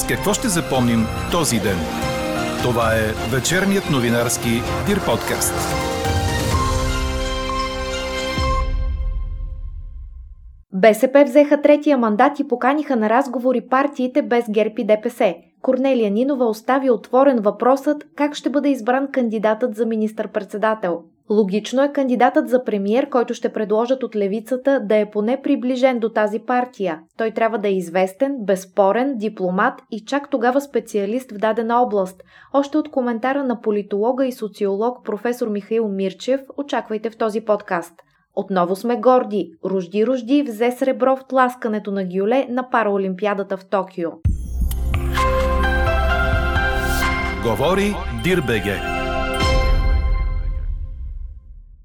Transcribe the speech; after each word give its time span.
С 0.00 0.06
какво 0.06 0.34
ще 0.34 0.48
запомним 0.48 1.06
този 1.30 1.58
ден? 1.58 1.78
Това 2.62 2.94
е 2.94 3.34
вечерният 3.36 3.90
новинарски 3.90 4.48
Дир 4.86 5.04
подкаст. 5.06 5.54
БСП 10.72 11.24
взеха 11.24 11.62
третия 11.62 11.98
мандат 11.98 12.40
и 12.40 12.48
поканиха 12.48 12.96
на 12.96 13.10
разговори 13.10 13.60
партиите 13.70 14.22
без 14.22 14.44
ГЕРБ 14.50 14.74
и 14.78 14.84
ДПС. 14.84 15.34
Корнелия 15.62 16.10
Нинова 16.10 16.44
остави 16.44 16.90
отворен 16.90 17.38
въпросът 17.40 18.04
как 18.16 18.34
ще 18.34 18.50
бъде 18.50 18.68
избран 18.68 19.08
кандидатът 19.12 19.74
за 19.74 19.86
министър-председател. 19.86 21.02
Логично 21.30 21.82
е 21.82 21.92
кандидатът 21.92 22.48
за 22.48 22.64
премиер, 22.64 23.08
който 23.08 23.34
ще 23.34 23.52
предложат 23.52 24.02
от 24.02 24.16
левицата, 24.16 24.80
да 24.84 24.96
е 24.96 25.10
поне 25.10 25.42
приближен 25.42 25.98
до 25.98 26.08
тази 26.08 26.38
партия. 26.38 27.00
Той 27.16 27.30
трябва 27.30 27.58
да 27.58 27.68
е 27.68 27.72
известен, 27.72 28.36
безспорен, 28.40 29.18
дипломат 29.18 29.74
и 29.90 30.04
чак 30.04 30.30
тогава 30.30 30.60
специалист 30.60 31.32
в 31.32 31.38
дадена 31.38 31.82
област. 31.82 32.22
Още 32.52 32.78
от 32.78 32.90
коментара 32.90 33.44
на 33.44 33.60
политолога 33.60 34.26
и 34.26 34.32
социолог 34.32 35.04
професор 35.04 35.48
Михаил 35.48 35.88
Мирчев 35.88 36.40
очаквайте 36.56 37.10
в 37.10 37.16
този 37.16 37.40
подкаст. 37.40 37.94
Отново 38.36 38.76
сме 38.76 38.96
горди. 38.96 39.52
Рожди 39.64 40.06
Рожди 40.06 40.42
взе 40.42 40.70
сребро 40.70 41.16
в 41.16 41.24
тласкането 41.28 41.90
на 41.90 42.04
Гюле 42.04 42.46
на 42.50 42.70
Параолимпиадата 42.70 43.56
в 43.56 43.64
Токио. 43.64 44.10
Говори 47.44 47.94
Дирбеге. 48.24 48.99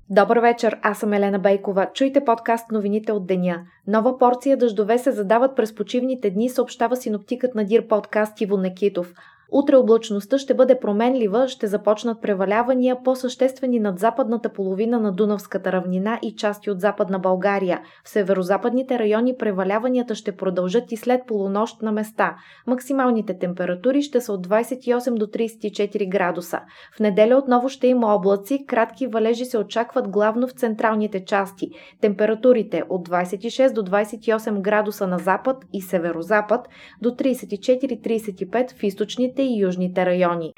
Добър 0.09 0.38
вечер, 0.38 0.80
аз 0.82 1.00
съм 1.00 1.14
Елена 1.14 1.40
Бейкова. 1.40 1.88
Чуйте 1.94 2.26
подкаст 2.26 2.72
новините 2.72 3.12
от 3.12 3.27
деня. 3.27 3.62
Нова 3.88 4.18
порция 4.18 4.58
дъждове 4.58 4.98
се 4.98 5.12
задават 5.12 5.55
през 5.55 5.76
почивните 5.76 6.30
дни, 6.30 6.50
съобщава 6.50 6.95
синоптикът 6.95 7.55
на 7.55 7.66
Дир 7.66 7.88
подкаст 7.88 8.42
Иво 8.42 8.58
Некитов. 8.58 9.14
Утре 9.51 9.75
облачността 9.75 10.38
ще 10.38 10.53
бъде 10.53 10.79
променлива, 10.79 11.47
ще 11.47 11.67
започнат 11.67 12.21
превалявания 12.21 13.03
по-съществени 13.03 13.79
над 13.79 13.99
западната 13.99 14.49
половина 14.49 14.99
на 14.99 15.11
Дунавската 15.11 15.71
равнина 15.71 16.19
и 16.21 16.35
части 16.35 16.71
от 16.71 16.79
западна 16.81 17.19
България. 17.19 17.81
В 18.05 18.09
северо-западните 18.09 18.99
райони 18.99 19.38
преваляванията 19.38 20.16
ще 20.16 20.35
продължат 20.35 20.91
и 20.91 20.97
след 20.97 21.21
полунощ 21.27 21.81
на 21.81 21.91
места. 21.91 22.35
Максималните 22.67 23.38
температури 23.38 24.01
ще 24.01 24.21
са 24.21 24.33
от 24.33 24.47
28 24.47 25.13
до 25.13 25.25
34 25.25 26.09
градуса. 26.09 26.59
В 26.95 26.99
неделя 26.99 27.38
отново 27.38 27.69
ще 27.69 27.88
има 27.88 28.16
облаци, 28.16 28.66
кратки 28.67 29.07
валежи 29.07 29.45
се 29.45 29.57
очакват 29.57 30.09
главно 30.09 30.47
в 30.47 30.51
централните 30.51 31.25
части. 31.25 31.69
Температурите 32.01 32.83
от 32.89 33.09
26 33.09 33.73
до 33.73 33.81
28 33.81 34.61
градуса 34.61 35.07
на 35.07 35.17
запад 35.17 35.57
и 35.73 35.81
северо-запад, 35.81 36.67
до 37.01 37.09
34-35 37.09 38.79
в 38.79 38.83
източните 38.83 39.34
северните 39.36 39.41
и 39.41 39.59
южните 39.59 40.05
райони. 40.05 40.53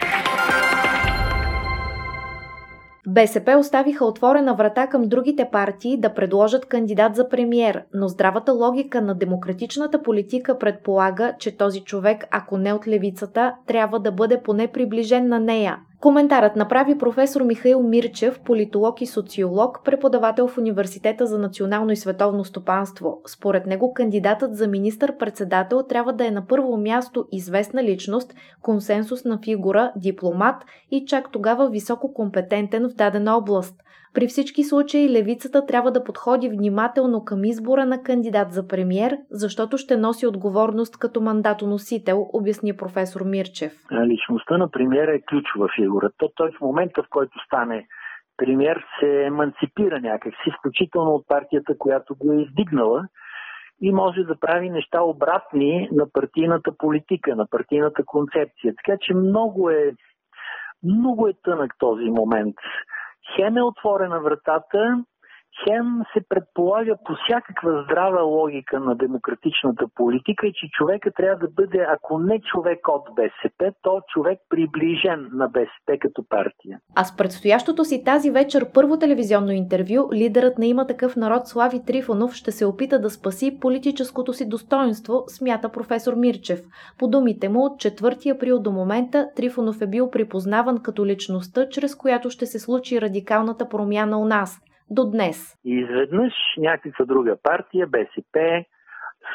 БСП 3.08 3.58
оставиха 3.60 4.06
отворена 4.06 4.56
врата 4.56 4.88
към 4.88 5.02
другите 5.04 5.50
партии 5.52 5.98
да 5.98 6.14
предложат 6.14 6.66
кандидат 6.66 7.16
за 7.16 7.30
премиер, 7.30 7.84
но 7.94 8.08
здравата 8.08 8.54
логика 8.54 9.02
на 9.02 9.16
демократичната 9.16 10.04
политика 10.04 10.58
предполага, 10.58 11.34
че 11.40 11.58
този 11.58 11.82
човек, 11.82 12.28
ако 12.32 12.58
не 12.58 12.74
от 12.74 12.88
левицата, 12.88 13.54
трябва 13.68 14.00
да 14.00 14.12
бъде 14.12 14.42
поне 14.44 14.68
приближен 14.68 15.28
на 15.28 15.40
нея. 15.40 15.78
Коментарът 16.02 16.56
направи 16.56 16.98
професор 16.98 17.42
Михаил 17.42 17.84
Мирчев, 17.84 18.40
политолог 18.40 19.02
и 19.02 19.06
социолог, 19.06 19.82
преподавател 19.86 20.48
в 20.48 20.58
Университета 20.58 21.26
за 21.26 21.38
национално 21.38 21.92
и 21.92 21.96
световно 21.96 22.46
стопанство. 22.46 23.22
Според 23.28 23.66
него 23.66 23.94
кандидатът 23.94 24.56
за 24.56 24.68
министър-председател 24.68 25.84
трябва 25.84 26.14
да 26.14 26.28
е 26.28 26.32
на 26.32 26.48
първо 26.48 26.78
място 26.78 27.26
известна 27.32 27.84
личност, 27.84 28.34
консенсусна 28.62 29.40
фигура, 29.44 29.92
дипломат 29.96 30.56
и 30.92 31.06
чак 31.06 31.32
тогава 31.32 31.70
високо 31.70 32.14
компетентен 32.14 32.90
в 32.90 32.94
дадена 32.94 33.38
област. 33.38 33.76
При 34.14 34.28
всички 34.28 34.64
случаи 34.64 35.10
левицата 35.10 35.66
трябва 35.66 35.92
да 35.92 36.04
подходи 36.04 36.50
внимателно 36.50 37.26
към 37.26 37.44
избора 37.44 37.86
на 37.86 38.04
кандидат 38.04 38.52
за 38.52 38.68
премьер, 38.68 39.18
защото 39.30 39.78
ще 39.78 39.98
носи 39.98 40.28
отговорност 40.28 41.00
като 41.00 41.22
мандатоносител, 41.22 42.26
обясни 42.34 42.78
професор 42.78 43.22
Мирчев. 43.26 43.74
Личността 43.92 44.58
на 44.58 44.72
премьера 44.72 45.16
е 45.16 45.22
ключова 45.22 45.68
фигура. 45.76 46.10
То 46.18 46.32
той 46.36 46.52
в 46.52 46.62
момента, 46.62 47.04
в 47.04 47.10
който 47.10 47.40
стане 47.46 47.88
премьер, 48.38 48.86
се 49.00 49.24
еманципира 49.24 50.00
някакси, 50.02 50.50
изключително 50.50 51.12
от 51.12 51.28
партията, 51.28 51.78
която 51.78 52.16
го 52.16 52.34
е 52.34 52.42
издигнала 52.42 53.08
и 53.82 53.92
може 53.92 54.24
да 54.24 54.40
прави 54.40 54.70
неща 54.70 55.02
обратни 55.02 55.90
на 55.92 56.12
партийната 56.14 56.72
политика, 56.78 57.36
на 57.36 57.48
партийната 57.48 58.04
концепция. 58.06 58.74
Така 58.76 58.98
че 59.02 59.14
много 59.14 59.70
е, 59.70 59.92
много 60.84 61.28
е 61.28 61.34
тънък 61.44 61.74
този 61.80 62.10
момент 62.10 62.56
хем 63.36 63.58
е 63.58 63.64
отворена 63.64 64.20
вратата, 64.20 65.04
хем 65.64 66.04
се 66.14 66.26
предполага 66.30 66.96
по 67.06 67.14
всякаква 67.14 67.84
здрава 67.84 68.22
логика 68.22 68.80
на 68.80 68.96
демократичната 68.96 69.86
политика 69.96 70.48
и 70.48 70.54
че 70.54 70.68
човека 70.72 71.12
трябва 71.12 71.48
да 71.48 71.48
бъде, 71.48 71.86
ако 71.90 72.20
не 72.20 72.42
човек 72.42 72.88
от 72.88 73.16
БСП, 73.16 73.74
то 73.82 74.02
човек 74.14 74.40
приближен 74.50 75.30
на 75.34 75.48
БСП 75.50 75.98
като 76.00 76.24
партия. 76.30 76.80
А 76.96 77.04
с 77.04 77.18
предстоящото 77.18 77.86
си 77.86 78.04
тази 78.04 78.32
вечер 78.32 78.72
първо 78.74 79.00
телевизионно 79.00 79.52
интервю, 79.52 80.10
лидерът 80.14 80.58
на 80.58 80.66
има 80.66 80.88
такъв 80.88 81.16
народ 81.16 81.48
Слави 81.48 81.86
Трифонов 81.86 82.34
ще 82.34 82.52
се 82.52 82.66
опита 82.66 83.00
да 83.00 83.10
спаси 83.10 83.60
политическото 83.62 84.34
си 84.34 84.50
достоинство, 84.50 85.24
смята 85.28 85.70
професор 85.72 86.14
Мирчев. 86.16 86.62
По 87.00 87.08
думите 87.08 87.50
му, 87.50 87.66
от 87.66 87.72
4 87.72 88.36
април 88.36 88.60
до 88.60 88.72
момента 88.72 89.30
Трифонов 89.36 89.82
е 89.82 89.88
бил 89.88 90.12
припознаван 90.12 90.78
като 90.84 91.06
личността, 91.06 91.70
чрез 91.70 91.96
която 91.96 92.30
ще 92.30 92.46
се 92.46 92.60
случи 92.60 93.02
радикалната 93.02 93.70
промяна 93.70 94.20
у 94.20 94.26
нас– 94.26 94.62
до 94.90 95.12
днес. 95.12 95.58
И 95.66 95.80
изведнъж 95.80 96.34
някаква 96.58 97.06
друга 97.06 97.38
партия, 97.44 97.88
БСП, 97.88 98.64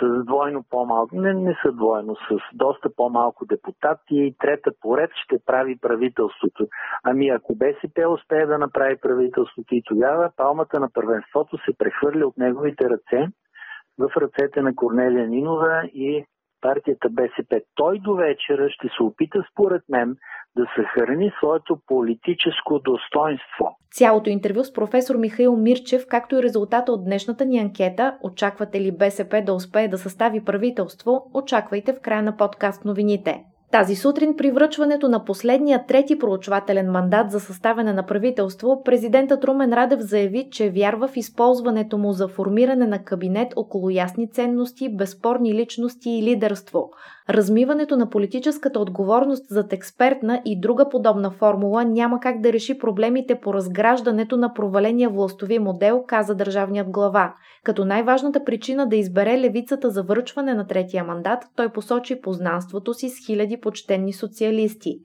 с 0.00 0.24
двойно 0.24 0.64
по-малко, 0.70 1.16
не, 1.16 1.34
не 1.34 1.56
са 1.62 1.72
двойно, 1.72 2.16
с 2.16 2.38
доста 2.54 2.94
по-малко 2.96 3.46
депутати 3.46 4.16
и 4.16 4.34
трета 4.38 4.70
поред 4.80 5.10
ще 5.24 5.38
прави 5.46 5.78
правителството. 5.78 6.68
Ами 7.04 7.28
ако 7.28 7.54
БСП 7.54 8.08
успее 8.08 8.46
да 8.46 8.58
направи 8.58 8.96
правителството 8.96 9.74
и 9.74 9.82
тогава 9.84 10.30
палмата 10.36 10.80
на 10.80 10.88
първенството 10.92 11.58
се 11.58 11.78
прехвърля 11.78 12.26
от 12.26 12.36
неговите 12.36 12.91
ръце 12.91 13.28
в 13.98 14.10
ръцете 14.16 14.62
на 14.62 14.74
Корнелия 14.74 15.28
Нинова 15.28 15.84
и 15.94 16.24
партията 16.62 17.08
БСП. 17.10 17.60
Той 17.74 17.98
до 17.98 18.14
вечера 18.14 18.70
ще 18.70 18.88
се 18.96 19.02
опита, 19.02 19.44
според 19.52 19.82
мен, 19.88 20.16
да 20.56 20.66
съхрани 20.76 21.32
своето 21.38 21.78
политическо 21.86 22.78
достоинство. 22.78 23.78
Цялото 23.90 24.30
интервю 24.30 24.64
с 24.64 24.72
професор 24.72 25.16
Михаил 25.16 25.56
Мирчев, 25.56 26.02
както 26.08 26.36
и 26.36 26.42
резултата 26.42 26.92
от 26.92 27.04
днешната 27.04 27.44
ни 27.44 27.58
анкета, 27.58 28.18
очаквате 28.22 28.80
ли 28.80 28.96
БСП 28.98 29.42
да 29.46 29.54
успее 29.54 29.88
да 29.88 29.98
състави 29.98 30.44
правителство, 30.44 31.30
очаквайте 31.34 31.92
в 31.92 32.00
края 32.00 32.22
на 32.22 32.36
подкаст 32.36 32.84
новините. 32.84 33.44
Тази 33.72 33.97
сутрин 33.97 34.37
при 34.37 34.50
връчването 34.50 35.09
на 35.09 35.25
последния 35.25 35.87
трети 35.87 36.19
проучвателен 36.19 36.91
мандат 36.91 37.31
за 37.31 37.41
съставяне 37.41 37.93
на 37.93 38.06
правителство, 38.06 38.83
президентът 38.84 39.44
Румен 39.44 39.72
Радев 39.72 40.00
заяви, 40.00 40.49
че 40.50 40.71
вярва 40.71 41.09
в 41.09 41.16
използването 41.16 41.99
му 41.99 42.12
за 42.12 42.28
формиране 42.28 42.87
на 42.87 43.05
кабинет 43.05 43.53
около 43.56 43.91
ясни 43.91 44.31
ценности, 44.31 44.97
безспорни 44.97 45.55
личности 45.55 46.10
и 46.10 46.22
лидерство. 46.22 46.91
Размиването 47.31 47.97
на 47.97 48.10
политическата 48.10 48.81
отговорност 48.81 49.44
зад 49.49 49.72
експертна 49.72 50.43
и 50.44 50.60
друга 50.60 50.88
подобна 50.88 51.31
формула 51.31 51.84
няма 51.84 52.21
как 52.21 52.41
да 52.41 52.53
реши 52.53 52.78
проблемите 52.78 53.41
по 53.41 53.55
разграждането 53.55 54.37
на 54.37 54.55
проваления 54.55 55.10
властови 55.10 55.59
модел, 55.59 56.05
каза 56.06 56.34
държавният 56.34 56.91
глава. 56.91 57.34
Като 57.65 57.84
най-важната 57.84 58.44
причина 58.44 58.88
да 58.88 58.97
избере 58.97 59.41
левицата 59.41 59.91
за 59.91 60.03
връчване 60.03 60.54
на 60.54 60.66
третия 60.66 61.04
мандат, 61.04 61.45
той 61.57 61.69
посочи 61.69 62.21
познанството 62.21 62.95
си 62.95 63.09
с 63.09 63.27
хиляди 63.27 63.60
почтенни 63.60 64.13
социалисти. 64.13 64.98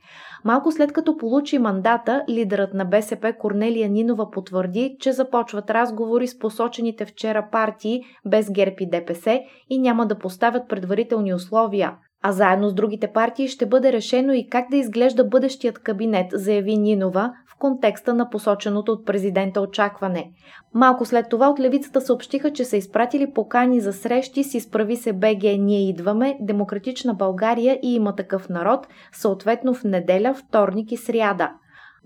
Малко 0.45 0.71
след 0.71 0.93
като 0.93 1.17
получи 1.17 1.57
мандата, 1.57 2.23
лидерът 2.29 2.73
на 2.73 2.85
БСП 2.85 3.33
Корнелия 3.39 3.89
Нинова 3.89 4.31
потвърди, 4.31 4.95
че 4.99 5.11
започват 5.11 5.69
разговори 5.69 6.27
с 6.27 6.39
посочените 6.39 7.05
вчера 7.05 7.47
партии 7.51 8.01
без 8.25 8.51
ГЕРБ 8.51 8.75
и 8.79 8.89
ДПС 8.89 9.39
и 9.69 9.79
няма 9.79 10.05
да 10.07 10.17
поставят 10.17 10.69
предварителни 10.69 11.33
условия. 11.33 11.97
А 12.23 12.31
заедно 12.31 12.69
с 12.69 12.73
другите 12.73 13.07
партии 13.07 13.47
ще 13.47 13.65
бъде 13.65 13.93
решено 13.93 14.33
и 14.33 14.47
как 14.49 14.69
да 14.71 14.77
изглежда 14.77 15.23
бъдещият 15.23 15.79
кабинет, 15.79 16.27
заяви 16.33 16.77
Нинова 16.77 17.33
в 17.47 17.59
контекста 17.59 18.13
на 18.13 18.29
посоченото 18.29 18.91
от 18.91 19.05
президента 19.05 19.61
очакване. 19.61 20.31
Малко 20.73 21.05
след 21.05 21.29
това 21.29 21.49
от 21.49 21.59
левицата 21.59 22.01
съобщиха, 22.01 22.53
че 22.53 22.65
са 22.65 22.77
изпратили 22.77 23.33
покани 23.33 23.79
за 23.79 23.93
срещи 23.93 24.43
с 24.43 24.53
изправи 24.53 24.95
се 24.95 25.13
БГ 25.13 25.43
Ние 25.43 25.89
идваме, 25.89 26.37
Демократична 26.41 27.13
България 27.13 27.79
и 27.83 27.95
има 27.95 28.15
такъв 28.15 28.49
народ, 28.49 28.87
съответно 29.11 29.73
в 29.73 29.83
неделя, 29.83 30.33
вторник 30.33 30.91
и 30.91 30.97
сряда. 30.97 31.51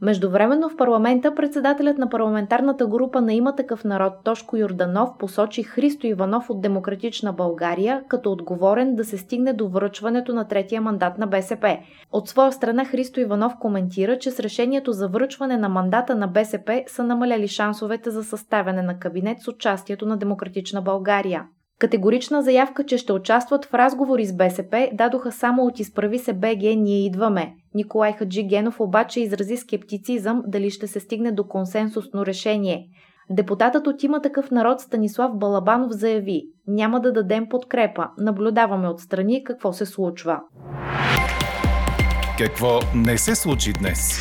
Междувременно 0.01 0.69
в 0.69 0.77
парламента 0.77 1.35
председателят 1.35 1.97
на 1.97 2.09
парламентарната 2.09 2.87
група 2.87 3.21
на 3.21 3.33
има 3.33 3.55
такъв 3.55 3.83
народ 3.83 4.13
Тошко 4.23 4.57
Юрданов 4.57 5.09
посочи 5.19 5.63
Христо 5.63 6.07
Иванов 6.07 6.49
от 6.49 6.61
Демократична 6.61 7.33
България 7.33 8.03
като 8.07 8.31
отговорен 8.31 8.95
да 8.95 9.05
се 9.05 9.17
стигне 9.17 9.53
до 9.53 9.67
връчването 9.67 10.33
на 10.33 10.47
третия 10.47 10.81
мандат 10.81 11.17
на 11.17 11.27
БСП. 11.27 11.77
От 12.11 12.29
своя 12.29 12.51
страна 12.51 12.85
Христо 12.85 13.19
Иванов 13.19 13.53
коментира, 13.59 14.19
че 14.19 14.31
с 14.31 14.39
решението 14.39 14.91
за 14.91 15.07
връчване 15.07 15.57
на 15.57 15.69
мандата 15.69 16.15
на 16.15 16.27
БСП 16.27 16.83
са 16.87 17.03
намаляли 17.03 17.47
шансовете 17.47 18.09
за 18.09 18.23
съставяне 18.23 18.81
на 18.81 18.99
кабинет 18.99 19.41
с 19.41 19.47
участието 19.47 20.05
на 20.05 20.17
Демократична 20.17 20.81
България. 20.81 21.43
Категорична 21.81 22.41
заявка, 22.41 22.85
че 22.85 22.97
ще 22.97 23.13
участват 23.13 23.65
в 23.65 23.73
разговори 23.73 24.25
с 24.25 24.33
БСП, 24.33 24.89
дадоха 24.93 25.31
само 25.31 25.65
от 25.65 25.79
изправи 25.79 26.19
се 26.19 26.33
БГ 26.33 26.61
«Ние 26.61 27.05
идваме». 27.05 27.53
Николай 27.75 28.13
Хаджигенов 28.13 28.79
обаче 28.79 29.21
изрази 29.21 29.57
скептицизъм 29.57 30.43
дали 30.47 30.69
ще 30.69 30.87
се 30.87 30.99
стигне 30.99 31.31
до 31.31 31.47
консенсусно 31.47 32.25
решение. 32.25 32.87
Депутатът 33.29 33.87
от 33.87 34.03
има 34.03 34.21
такъв 34.21 34.51
народ 34.51 34.79
Станислав 34.79 35.37
Балабанов 35.37 35.91
заяви 35.91 36.43
«Няма 36.67 37.01
да 37.01 37.13
дадем 37.13 37.49
подкрепа, 37.49 38.07
наблюдаваме 38.17 38.87
отстрани 38.87 39.43
какво 39.43 39.73
се 39.73 39.85
случва». 39.85 40.39
Какво 42.37 42.79
не 42.95 43.17
се 43.17 43.35
случи 43.35 43.73
днес? 43.73 44.19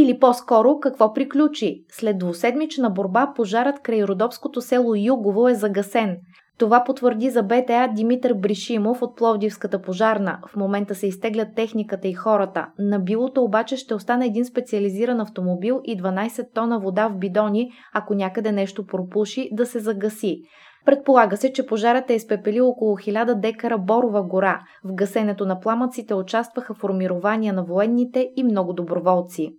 Или 0.00 0.18
по-скоро 0.18 0.80
какво 0.80 1.12
приключи? 1.12 1.84
След 1.90 2.18
двуседмична 2.18 2.90
борба 2.90 3.32
пожарът 3.36 3.80
край 3.82 4.04
родопското 4.04 4.60
село 4.60 4.94
Югово 4.96 5.48
е 5.48 5.54
загасен. 5.54 6.16
Това 6.58 6.84
потвърди 6.84 7.30
за 7.30 7.42
БТА 7.42 7.88
Димитър 7.96 8.34
Бришимов 8.34 9.02
от 9.02 9.16
Пловдивската 9.16 9.82
пожарна. 9.82 10.38
В 10.52 10.56
момента 10.56 10.94
се 10.94 11.06
изтеглят 11.06 11.48
техниката 11.56 12.08
и 12.08 12.12
хората. 12.12 12.66
На 12.78 12.98
билото 12.98 13.42
обаче 13.42 13.76
ще 13.76 13.94
остане 13.94 14.26
един 14.26 14.44
специализиран 14.44 15.20
автомобил 15.20 15.80
и 15.84 16.02
12 16.02 16.54
тона 16.54 16.80
вода 16.80 17.08
в 17.08 17.18
бидони, 17.18 17.70
ако 17.94 18.14
някъде 18.14 18.52
нещо 18.52 18.86
пропуши, 18.86 19.48
да 19.52 19.66
се 19.66 19.78
загаси. 19.78 20.42
Предполага 20.86 21.36
се, 21.36 21.52
че 21.52 21.66
пожарът 21.66 22.10
е 22.10 22.14
изпепелил 22.14 22.68
около 22.68 22.96
1000 22.96 23.40
декара 23.40 23.78
борова 23.78 24.22
гора. 24.22 24.60
В 24.84 24.94
гасенето 24.94 25.46
на 25.46 25.60
пламъците 25.60 26.14
участваха 26.14 26.74
формирования 26.74 27.52
на 27.52 27.64
военните 27.64 28.28
и 28.36 28.44
много 28.44 28.72
доброволци. 28.72 29.50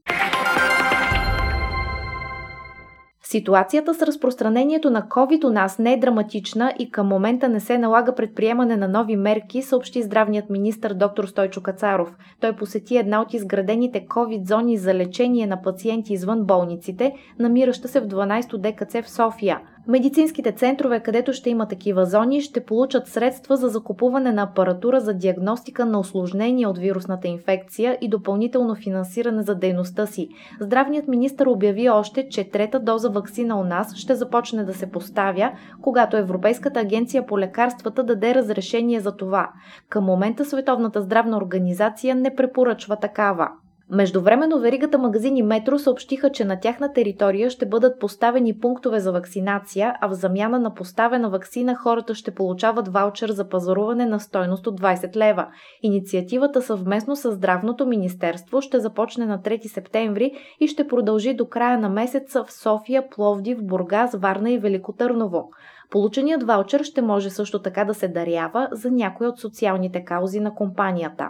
Ситуацията 3.31 3.93
с 3.93 4.01
разпространението 4.01 4.89
на 4.89 5.01
COVID 5.01 5.45
у 5.45 5.49
нас 5.49 5.79
не 5.79 5.93
е 5.93 5.97
драматична 5.97 6.73
и 6.79 6.91
към 6.91 7.07
момента 7.07 7.49
не 7.49 7.59
се 7.59 7.77
налага 7.77 8.15
предприемане 8.15 8.77
на 8.77 8.87
нови 8.87 9.15
мерки, 9.15 9.61
съобщи 9.61 10.03
здравният 10.03 10.49
министр 10.49 10.93
доктор 10.93 11.25
Стойчо 11.25 11.61
Кацаров. 11.61 12.15
Той 12.39 12.55
посети 12.55 12.97
една 12.97 13.21
от 13.21 13.33
изградените 13.33 14.07
COVID 14.07 14.47
зони 14.47 14.77
за 14.77 14.93
лечение 14.93 15.47
на 15.47 15.61
пациенти 15.61 16.13
извън 16.13 16.43
болниците, 16.43 17.13
намираща 17.39 17.87
се 17.87 17.99
в 17.99 18.07
12-то 18.07 18.57
ДКЦ 18.57 18.93
в 19.03 19.09
София. 19.09 19.59
Медицинските 19.87 20.51
центрове, 20.51 20.99
където 20.99 21.33
ще 21.33 21.49
има 21.49 21.67
такива 21.67 22.05
зони, 22.05 22.41
ще 22.41 22.65
получат 22.65 23.07
средства 23.07 23.57
за 23.57 23.69
закупуване 23.69 24.31
на 24.31 24.41
апаратура 24.41 24.99
за 24.99 25.13
диагностика 25.13 25.85
на 25.85 25.99
осложнения 25.99 26.69
от 26.69 26.77
вирусната 26.77 27.27
инфекция 27.27 27.97
и 28.01 28.09
допълнително 28.09 28.75
финансиране 28.75 29.41
за 29.41 29.55
дейността 29.55 30.05
си. 30.05 30.29
Здравният 30.59 31.07
министр 31.07 31.49
обяви 31.49 31.89
още, 31.89 32.29
че 32.29 32.49
трета 32.49 32.79
доза 32.79 33.09
вакцина 33.09 33.59
у 33.59 33.63
нас 33.63 33.95
ще 33.95 34.15
започне 34.15 34.63
да 34.63 34.73
се 34.73 34.91
поставя, 34.91 35.51
когато 35.81 36.17
Европейската 36.17 36.79
агенция 36.79 37.25
по 37.25 37.39
лекарствата 37.39 38.03
даде 38.03 38.35
разрешение 38.35 38.99
за 38.99 39.15
това. 39.15 39.49
Към 39.89 40.03
момента 40.03 40.45
Световната 40.45 41.01
здравна 41.01 41.37
организация 41.37 42.15
не 42.15 42.35
препоръчва 42.35 42.95
такава. 42.95 43.49
Междувременно 43.93 44.59
веригата 44.59 44.97
магазини 44.97 45.43
Метро 45.43 45.79
съобщиха, 45.79 46.31
че 46.31 46.45
на 46.45 46.59
тяхна 46.59 46.93
територия 46.93 47.49
ще 47.49 47.65
бъдат 47.65 47.99
поставени 47.99 48.59
пунктове 48.59 48.99
за 48.99 49.11
вакцинация, 49.11 49.93
а 50.01 50.07
в 50.07 50.13
замяна 50.13 50.59
на 50.59 50.73
поставена 50.73 51.29
вакцина 51.29 51.75
хората 51.75 52.15
ще 52.15 52.31
получават 52.35 52.87
ваучер 52.87 53.29
за 53.29 53.49
пазаруване 53.49 54.05
на 54.05 54.19
стойност 54.19 54.67
от 54.67 54.81
20 54.81 55.15
лева. 55.15 55.47
Инициативата 55.81 56.61
съвместно 56.61 57.15
с 57.15 57.31
Здравното 57.31 57.85
министерство 57.85 58.61
ще 58.61 58.79
започне 58.79 59.25
на 59.25 59.39
3 59.39 59.67
септември 59.67 60.31
и 60.59 60.67
ще 60.67 60.87
продължи 60.87 61.33
до 61.33 61.45
края 61.45 61.79
на 61.79 61.89
месеца 61.89 62.43
в 62.43 62.53
София, 62.53 63.09
Пловдив, 63.09 63.57
Бургас, 63.63 64.15
Варна 64.15 64.51
и 64.51 64.59
Велико 64.59 64.93
Търново. 64.93 65.49
Полученият 65.89 66.43
ваучер 66.43 66.83
ще 66.83 67.01
може 67.01 67.29
също 67.29 67.61
така 67.61 67.85
да 67.85 67.93
се 67.93 68.07
дарява 68.07 68.67
за 68.71 68.91
някои 68.91 69.27
от 69.27 69.39
социалните 69.39 70.03
каузи 70.05 70.39
на 70.39 70.55
компанията. 70.55 71.29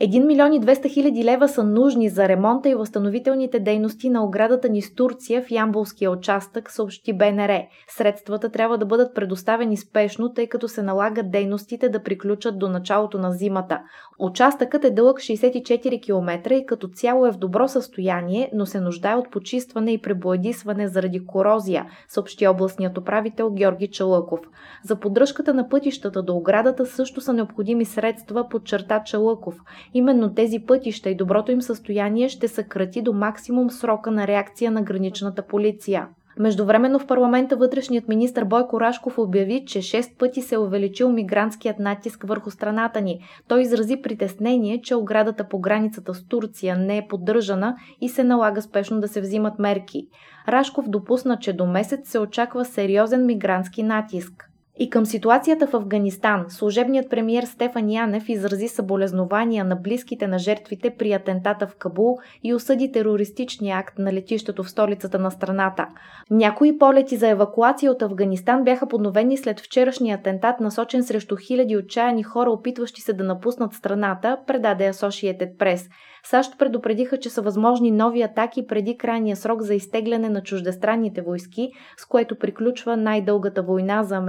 1 0.00 0.26
милион 0.26 0.52
и 0.52 0.60
200 0.60 0.88
хиляди 0.88 1.24
лева 1.24 1.48
са 1.48 1.64
нужни 1.64 2.08
за 2.08 2.28
ремонта 2.28 2.68
и 2.68 2.74
възстановителните 2.74 3.60
дейности 3.60 4.10
на 4.10 4.24
оградата 4.24 4.68
ни 4.68 4.82
с 4.82 4.94
Турция 4.94 5.42
в 5.42 5.50
Ямбулския 5.50 6.10
участък, 6.10 6.70
съобщи 6.70 7.12
БНР. 7.12 7.62
Средствата 7.88 8.50
трябва 8.50 8.78
да 8.78 8.86
бъдат 8.86 9.14
предоставени 9.14 9.76
спешно, 9.76 10.32
тъй 10.32 10.46
като 10.46 10.68
се 10.68 10.82
налагат 10.82 11.30
дейностите 11.30 11.88
да 11.88 12.02
приключат 12.02 12.58
до 12.58 12.68
началото 12.68 13.18
на 13.18 13.32
зимата. 13.32 13.80
Участъкът 14.18 14.84
е 14.84 14.90
дълъг 14.90 15.18
64 15.18 16.02
км 16.02 16.54
и 16.54 16.66
като 16.66 16.88
цяло 16.88 17.26
е 17.26 17.32
в 17.32 17.38
добро 17.38 17.68
състояние, 17.68 18.50
но 18.54 18.66
се 18.66 18.80
нуждае 18.80 19.14
от 19.14 19.30
почистване 19.30 19.92
и 19.92 20.02
пребоядисване 20.02 20.88
заради 20.88 21.26
корозия, 21.26 21.86
съобщи 22.08 22.46
областният 22.46 22.98
управител 22.98 23.50
Георги 23.50 23.90
Чалъков. 23.90 24.40
За 24.84 24.96
поддръжката 24.96 25.54
на 25.54 25.68
пътищата 25.68 26.22
до 26.22 26.36
оградата 26.36 26.86
също 26.86 27.20
са 27.20 27.32
необходими 27.32 27.84
средства, 27.84 28.48
подчерта 28.48 29.02
Чалъков. 29.04 29.54
Именно 29.94 30.34
тези 30.34 30.58
пътища 30.58 31.10
и 31.10 31.14
доброто 31.14 31.52
им 31.52 31.62
състояние 31.62 32.28
ще 32.28 32.48
съкрати 32.48 33.02
до 33.02 33.12
максимум 33.12 33.70
срока 33.70 34.10
на 34.10 34.26
реакция 34.26 34.70
на 34.70 34.82
граничната 34.82 35.42
полиция. 35.42 36.08
Междувременно 36.38 36.98
в 36.98 37.06
парламента 37.06 37.56
вътрешният 37.56 38.08
министр 38.08 38.44
Бойко 38.44 38.80
Рашков 38.80 39.18
обяви, 39.18 39.64
че 39.66 39.78
6 39.78 40.16
пъти 40.18 40.42
се 40.42 40.54
е 40.54 40.58
увеличил 40.58 41.12
мигрантският 41.12 41.78
натиск 41.78 42.24
върху 42.26 42.50
страната 42.50 43.00
ни. 43.00 43.20
Той 43.48 43.62
изрази 43.62 44.02
притеснение, 44.02 44.80
че 44.82 44.94
оградата 44.94 45.48
по 45.48 45.58
границата 45.58 46.14
с 46.14 46.28
Турция 46.28 46.76
не 46.76 46.96
е 46.96 47.06
поддържана 47.08 47.76
и 48.00 48.08
се 48.08 48.24
налага 48.24 48.62
спешно 48.62 49.00
да 49.00 49.08
се 49.08 49.20
взимат 49.20 49.58
мерки. 49.58 50.06
Рашков 50.48 50.88
допусна, 50.88 51.38
че 51.38 51.52
до 51.52 51.66
месец 51.66 52.10
се 52.10 52.18
очаква 52.18 52.64
сериозен 52.64 53.26
мигрантски 53.26 53.82
натиск. 53.82 54.49
И 54.82 54.90
към 54.90 55.06
ситуацията 55.06 55.66
в 55.66 55.74
Афганистан, 55.74 56.44
служебният 56.48 57.10
премьер 57.10 57.44
Стефан 57.44 57.90
Янев 57.90 58.28
изрази 58.28 58.68
съболезнования 58.68 59.64
на 59.64 59.76
близките 59.76 60.26
на 60.26 60.38
жертвите 60.38 60.90
при 60.98 61.12
атентата 61.12 61.66
в 61.66 61.74
Кабул 61.76 62.18
и 62.44 62.54
осъди 62.54 62.92
терористичния 62.92 63.78
акт 63.78 63.98
на 63.98 64.12
летището 64.12 64.62
в 64.62 64.70
столицата 64.70 65.18
на 65.18 65.30
страната. 65.30 65.86
Някои 66.30 66.78
полети 66.78 67.16
за 67.16 67.28
евакуация 67.28 67.92
от 67.92 68.02
Афганистан 68.02 68.64
бяха 68.64 68.88
подновени 68.88 69.36
след 69.36 69.60
вчерашния 69.60 70.18
атентат, 70.18 70.60
насочен 70.60 71.02
срещу 71.02 71.36
хиляди 71.36 71.76
отчаяни 71.76 72.22
хора, 72.22 72.50
опитващи 72.50 73.00
се 73.00 73.12
да 73.12 73.24
напуснат 73.24 73.72
страната, 73.72 74.36
предаде 74.46 74.92
Associated 74.92 75.56
Press. 75.56 75.90
САЩ 76.24 76.58
предупредиха, 76.58 77.18
че 77.18 77.30
са 77.30 77.42
възможни 77.42 77.90
нови 77.90 78.22
атаки 78.22 78.66
преди 78.66 78.96
крайния 78.96 79.36
срок 79.36 79.62
за 79.62 79.74
изтегляне 79.74 80.28
на 80.28 80.42
чуждестранните 80.42 81.22
войски, 81.22 81.70
с 81.96 82.06
което 82.06 82.38
приключва 82.38 82.96
най-дългата 82.96 83.62
война 83.62 84.02
за 84.02 84.20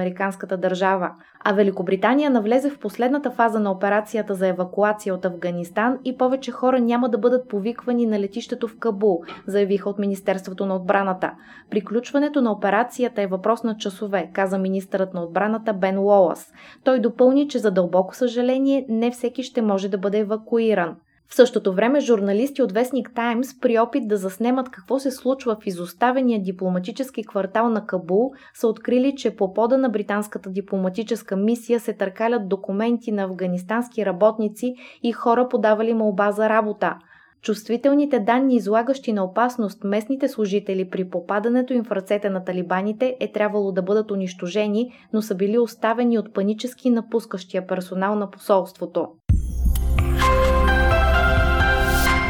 американската 0.41 0.57
държава. 0.57 1.11
А 1.43 1.53
Великобритания 1.53 2.29
навлезе 2.29 2.69
в 2.69 2.79
последната 2.79 3.31
фаза 3.31 3.59
на 3.59 3.71
операцията 3.71 4.35
за 4.35 4.47
евакуация 4.47 5.13
от 5.13 5.25
Афганистан 5.25 5.99
и 6.05 6.17
повече 6.17 6.51
хора 6.51 6.79
няма 6.79 7.09
да 7.09 7.17
бъдат 7.17 7.49
повиквани 7.49 8.05
на 8.05 8.19
летището 8.19 8.67
в 8.67 8.79
Кабул, 8.79 9.21
заявиха 9.47 9.89
от 9.89 9.99
Министерството 9.99 10.65
на 10.65 10.75
отбраната. 10.75 11.31
Приключването 11.69 12.41
на 12.41 12.51
операцията 12.51 13.21
е 13.21 13.27
въпрос 13.27 13.63
на 13.63 13.77
часове, 13.77 14.29
каза 14.33 14.57
министърът 14.57 15.13
на 15.13 15.23
отбраната 15.23 15.73
Бен 15.73 15.99
Лоас. 15.99 16.51
Той 16.83 16.99
допълни, 16.99 17.47
че 17.47 17.59
за 17.59 17.71
дълбоко 17.71 18.15
съжаление 18.15 18.85
не 18.89 19.11
всеки 19.11 19.43
ще 19.43 19.61
може 19.61 19.89
да 19.89 19.97
бъде 19.97 20.19
евакуиран. 20.19 20.95
В 21.31 21.35
същото 21.35 21.73
време 21.73 21.99
журналисти 21.99 22.61
от 22.61 22.71
вестник 22.71 23.11
Таймс 23.15 23.59
при 23.59 23.79
опит 23.79 24.07
да 24.07 24.17
заснемат 24.17 24.69
какво 24.69 24.99
се 24.99 25.11
случва 25.11 25.55
в 25.55 25.67
изоставения 25.67 26.43
дипломатически 26.43 27.23
квартал 27.23 27.69
на 27.69 27.85
Кабул 27.85 28.31
са 28.53 28.67
открили, 28.67 29.15
че 29.15 29.35
по 29.35 29.53
пода 29.53 29.77
на 29.77 29.89
британската 29.89 30.49
дипломатическа 30.49 31.35
мисия 31.35 31.79
се 31.79 31.93
търкалят 31.93 32.49
документи 32.49 33.11
на 33.11 33.23
афганистански 33.23 34.05
работници 34.05 34.75
и 35.03 35.11
хора 35.11 35.47
подавали 35.49 35.93
молба 35.93 36.31
за 36.31 36.49
работа. 36.49 36.95
Чувствителните 37.41 38.19
данни, 38.19 38.55
излагащи 38.55 39.13
на 39.13 39.23
опасност 39.23 39.83
местните 39.83 40.27
служители 40.27 40.89
при 40.89 41.09
попадането 41.09 41.73
им 41.73 41.83
в 41.83 41.91
ръцете 41.91 42.29
на 42.29 42.43
талибаните, 42.43 43.17
е 43.19 43.31
трябвало 43.31 43.71
да 43.71 43.81
бъдат 43.81 44.11
унищожени, 44.11 44.93
но 45.13 45.21
са 45.21 45.35
били 45.35 45.59
оставени 45.59 46.19
от 46.19 46.33
панически 46.33 46.89
напускащия 46.89 47.67
персонал 47.67 48.15
на 48.15 48.31
посолството. 48.31 49.07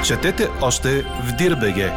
Четете 0.06 0.48
още 0.62 0.90
в 1.02 1.36
Дирбеге. 1.38 1.92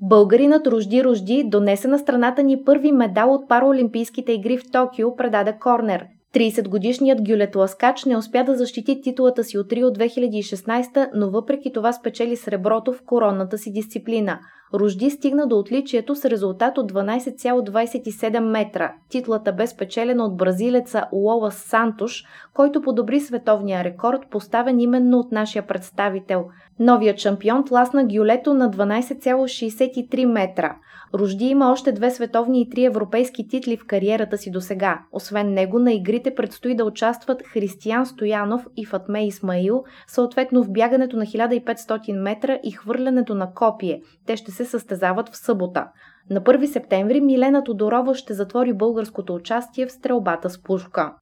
Българинът 0.00 0.66
Рожди 0.66 1.04
Рожди 1.04 1.44
донесе 1.46 1.88
на 1.88 1.98
страната 1.98 2.42
ни 2.42 2.64
първи 2.64 2.92
медал 2.92 3.34
от 3.34 3.48
параолимпийските 3.48 4.32
игри 4.32 4.58
в 4.58 4.62
Токио, 4.72 5.16
предаде 5.16 5.58
Корнер. 5.60 6.06
30-годишният 6.34 7.22
гюлетласкач 7.22 8.04
не 8.04 8.16
успя 8.16 8.44
да 8.44 8.56
защити 8.56 9.00
титулата 9.00 9.44
си 9.44 9.58
от 9.58 9.72
Рио 9.72 9.88
2016, 9.88 11.10
но 11.14 11.30
въпреки 11.30 11.72
това 11.72 11.92
спечели 11.92 12.36
среброто 12.36 12.92
в 12.92 13.02
коронната 13.02 13.58
си 13.58 13.72
дисциплина. 13.72 14.38
Рожди 14.74 15.10
стигна 15.10 15.46
до 15.46 15.58
отличието 15.58 16.14
с 16.14 16.24
резултат 16.24 16.78
от 16.78 16.92
12,27 16.92 18.40
метра. 18.40 18.92
Титлата 19.08 19.52
бе 19.52 19.66
спечелена 19.66 20.24
от 20.24 20.36
бразилеца 20.36 21.04
Лола 21.12 21.50
Сантош, 21.50 22.24
който 22.54 22.82
подобри 22.82 23.20
световния 23.20 23.84
рекорд, 23.84 24.20
поставен 24.30 24.80
именно 24.80 25.18
от 25.18 25.32
нашия 25.32 25.66
представител. 25.66 26.44
Новият 26.80 27.18
шампион 27.18 27.64
тласна 27.64 28.04
гюлето 28.04 28.54
на 28.54 28.70
12,63 28.70 30.24
метра. 30.24 30.76
Рожди 31.14 31.44
има 31.44 31.72
още 31.72 31.92
две 31.92 32.10
световни 32.10 32.60
и 32.60 32.70
три 32.70 32.84
европейски 32.84 33.48
титли 33.48 33.76
в 33.76 33.86
кариерата 33.86 34.38
си 34.38 34.50
до 34.50 34.60
сега. 34.60 35.00
Освен 35.12 35.54
него 35.54 35.78
на 35.78 35.92
игрите 35.92 36.34
предстои 36.34 36.74
да 36.74 36.84
участват 36.84 37.42
Християн 37.46 38.06
Стоянов 38.06 38.66
и 38.76 38.86
Фатме 38.86 39.26
Исмаил, 39.26 39.84
съответно 40.06 40.64
в 40.64 40.70
бягането 40.70 41.16
на 41.16 41.24
1500 41.24 42.22
метра 42.22 42.58
и 42.64 42.70
хвърлянето 42.70 43.34
на 43.34 43.54
копие. 43.54 44.02
Те 44.26 44.36
ще 44.36 44.50
се 44.50 44.64
състезават 44.64 45.28
в 45.28 45.36
събота. 45.36 45.86
На 46.30 46.40
1 46.40 46.66
септември 46.66 47.20
Милена 47.20 47.64
Тодорова 47.64 48.14
ще 48.14 48.34
затвори 48.34 48.72
българското 48.72 49.34
участие 49.34 49.86
в 49.86 49.92
стрелбата 49.92 50.50
с 50.50 50.62
пушка. 50.62 51.12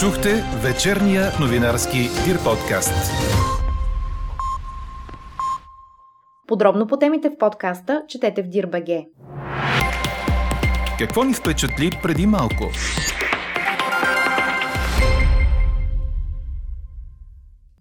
Чухте 0.00 0.30
вечерния 0.62 1.30
новинарски 1.40 1.98
Дир 1.98 2.44
подкаст. 2.44 3.10
Подробно 6.54 6.86
по 6.86 6.96
темите 6.96 7.30
в 7.30 7.38
подкаста 7.38 8.02
четете 8.08 8.42
в 8.42 8.48
Дирбаге. 8.48 9.06
Какво 10.98 11.24
ни 11.24 11.34
впечатли 11.34 11.90
преди 12.02 12.26
малко? 12.26 12.70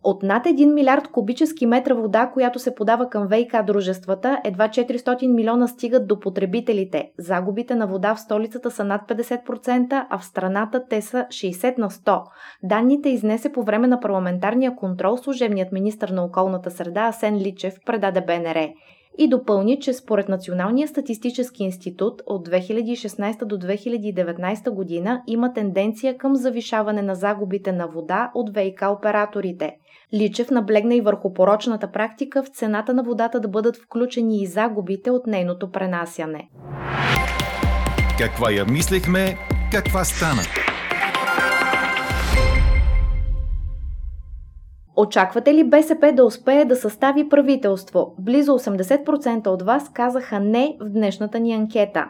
От 0.03 0.23
над 0.23 0.45
1 0.45 0.73
милиард 0.73 1.07
кубически 1.07 1.65
метра 1.65 1.93
вода, 1.93 2.31
която 2.33 2.59
се 2.59 2.75
подава 2.75 3.09
към 3.09 3.27
ВИК 3.27 3.63
дружествата, 3.63 4.41
едва 4.43 4.67
400 4.67 5.27
милиона 5.27 5.67
стигат 5.67 6.07
до 6.07 6.19
потребителите. 6.19 7.11
Загубите 7.17 7.75
на 7.75 7.87
вода 7.87 8.15
в 8.15 8.19
столицата 8.19 8.71
са 8.71 8.83
над 8.83 9.01
50%, 9.01 10.05
а 10.09 10.17
в 10.17 10.25
страната 10.25 10.83
те 10.89 11.01
са 11.01 11.25
60 11.29 11.77
на 11.77 11.89
100. 11.89 12.21
Данните 12.63 13.09
изнесе 13.09 13.51
по 13.51 13.63
време 13.63 13.87
на 13.87 13.99
парламентарния 13.99 14.75
контрол 14.75 15.17
служебният 15.17 15.71
министр 15.71 16.13
на 16.13 16.23
околната 16.23 16.71
среда 16.71 17.07
Асен 17.07 17.37
Личев 17.37 17.73
предаде 17.85 18.21
БНР 18.21 18.69
и 19.17 19.29
допълни, 19.29 19.79
че 19.79 19.93
според 19.93 20.29
Националния 20.29 20.87
статистически 20.87 21.63
институт 21.63 22.21
от 22.25 22.49
2016 22.49 23.45
до 23.45 23.57
2019 23.57 24.69
година 24.69 25.21
има 25.27 25.53
тенденция 25.53 26.17
към 26.17 26.35
завишаване 26.35 27.01
на 27.01 27.15
загубите 27.15 27.71
на 27.71 27.87
вода 27.87 28.31
от 28.35 28.55
ВИК 28.55 28.81
операторите. 28.89 29.75
Личев 30.13 30.51
наблегна 30.51 30.95
и 30.95 31.01
върху 31.01 31.33
порочната 31.33 31.91
практика 31.91 32.43
в 32.43 32.47
цената 32.47 32.93
на 32.93 33.03
водата 33.03 33.39
да 33.39 33.47
бъдат 33.47 33.77
включени 33.77 34.41
и 34.41 34.47
загубите 34.47 35.11
от 35.11 35.27
нейното 35.27 35.71
пренасяне. 35.71 36.49
Каква 38.17 38.51
я 38.51 38.65
мислехме, 38.65 39.37
каква 39.71 40.03
стана? 40.03 40.72
Очаквате 44.95 45.53
ли 45.53 45.63
БСП 45.63 46.11
да 46.13 46.25
успее 46.25 46.65
да 46.65 46.75
състави 46.75 47.29
правителство? 47.29 48.15
Близо 48.19 48.51
80% 48.51 49.47
от 49.47 49.61
вас 49.61 49.89
казаха 49.93 50.39
не 50.39 50.77
в 50.79 50.89
днешната 50.89 51.39
ни 51.39 51.53
анкета. 51.53 52.07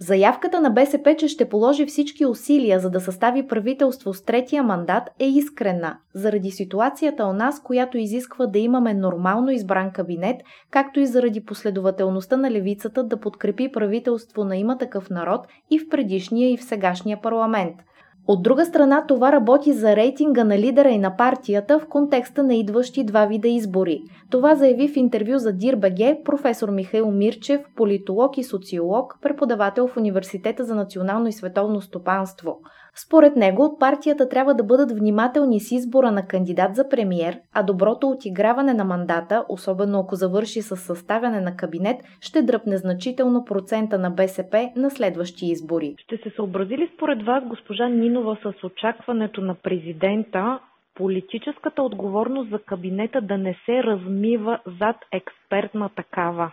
Заявката 0.00 0.60
на 0.60 0.70
БСП, 0.70 1.14
че 1.18 1.28
ще 1.28 1.48
положи 1.48 1.86
всички 1.86 2.26
усилия 2.26 2.80
за 2.80 2.90
да 2.90 3.00
състави 3.00 3.46
правителство 3.46 4.14
с 4.14 4.24
третия 4.24 4.62
мандат 4.62 5.02
е 5.18 5.26
искрена, 5.26 5.96
заради 6.14 6.50
ситуацията 6.50 7.26
у 7.26 7.32
нас, 7.32 7.62
която 7.62 7.98
изисква 7.98 8.46
да 8.46 8.58
имаме 8.58 8.94
нормално 8.94 9.50
избран 9.50 9.92
кабинет, 9.92 10.36
както 10.70 11.00
и 11.00 11.06
заради 11.06 11.44
последователността 11.44 12.36
на 12.36 12.50
левицата 12.50 13.04
да 13.04 13.20
подкрепи 13.20 13.72
правителство 13.72 14.44
на 14.44 14.56
има 14.56 14.78
такъв 14.78 15.10
народ 15.10 15.46
и 15.70 15.78
в 15.78 15.88
предишния 15.88 16.52
и 16.52 16.56
в 16.56 16.64
сегашния 16.64 17.20
парламент– 17.22 17.76
от 18.28 18.42
друга 18.42 18.64
страна, 18.64 19.04
това 19.06 19.32
работи 19.32 19.72
за 19.72 19.96
рейтинга 19.96 20.44
на 20.44 20.58
лидера 20.58 20.88
и 20.88 20.98
на 20.98 21.16
партията 21.16 21.78
в 21.78 21.86
контекста 21.86 22.42
на 22.42 22.54
идващи 22.54 23.04
два 23.04 23.26
вида 23.26 23.48
избори. 23.48 24.00
Това 24.30 24.54
заяви 24.54 24.88
в 24.88 24.96
интервю 24.96 25.38
за 25.38 25.52
Дирбеге 25.52 26.20
професор 26.24 26.70
Михаил 26.70 27.10
Мирчев, 27.10 27.60
политолог 27.76 28.38
и 28.38 28.44
социолог, 28.44 29.18
преподавател 29.22 29.88
в 29.88 29.96
Университета 29.96 30.64
за 30.64 30.74
национално 30.74 31.28
и 31.28 31.32
световно 31.32 31.80
стопанство. 31.80 32.56
Според 32.94 33.36
него 33.36 33.76
партията 33.80 34.28
трябва 34.28 34.54
да 34.54 34.64
бъдат 34.64 34.92
внимателни 34.92 35.60
с 35.60 35.72
избора 35.72 36.10
на 36.10 36.26
кандидат 36.26 36.74
за 36.74 36.88
премиер, 36.88 37.38
а 37.54 37.62
доброто 37.62 38.08
отиграване 38.08 38.74
на 38.74 38.84
мандата, 38.84 39.44
особено 39.48 40.00
ако 40.00 40.14
завърши 40.14 40.62
с 40.62 40.76
съставяне 40.76 41.40
на 41.40 41.56
кабинет, 41.56 41.96
ще 42.20 42.42
дръпне 42.42 42.76
значително 42.76 43.44
процента 43.44 43.98
на 43.98 44.10
БСП 44.10 44.70
на 44.76 44.90
следващи 44.90 45.46
избори. 45.46 45.94
Ще 45.98 46.16
се 46.16 46.30
съобрази 46.36 46.78
ли 46.78 46.90
според 46.94 47.22
вас 47.22 47.44
госпожа 47.44 47.88
Нинова 47.88 48.36
с 48.42 48.64
очакването 48.64 49.40
на 49.40 49.54
президента 49.54 50.58
политическата 50.94 51.82
отговорност 51.82 52.50
за 52.50 52.58
кабинета 52.58 53.20
да 53.20 53.38
не 53.38 53.56
се 53.66 53.82
размива 53.82 54.58
зад 54.78 54.96
експертна 55.12 55.88
такава? 55.96 56.52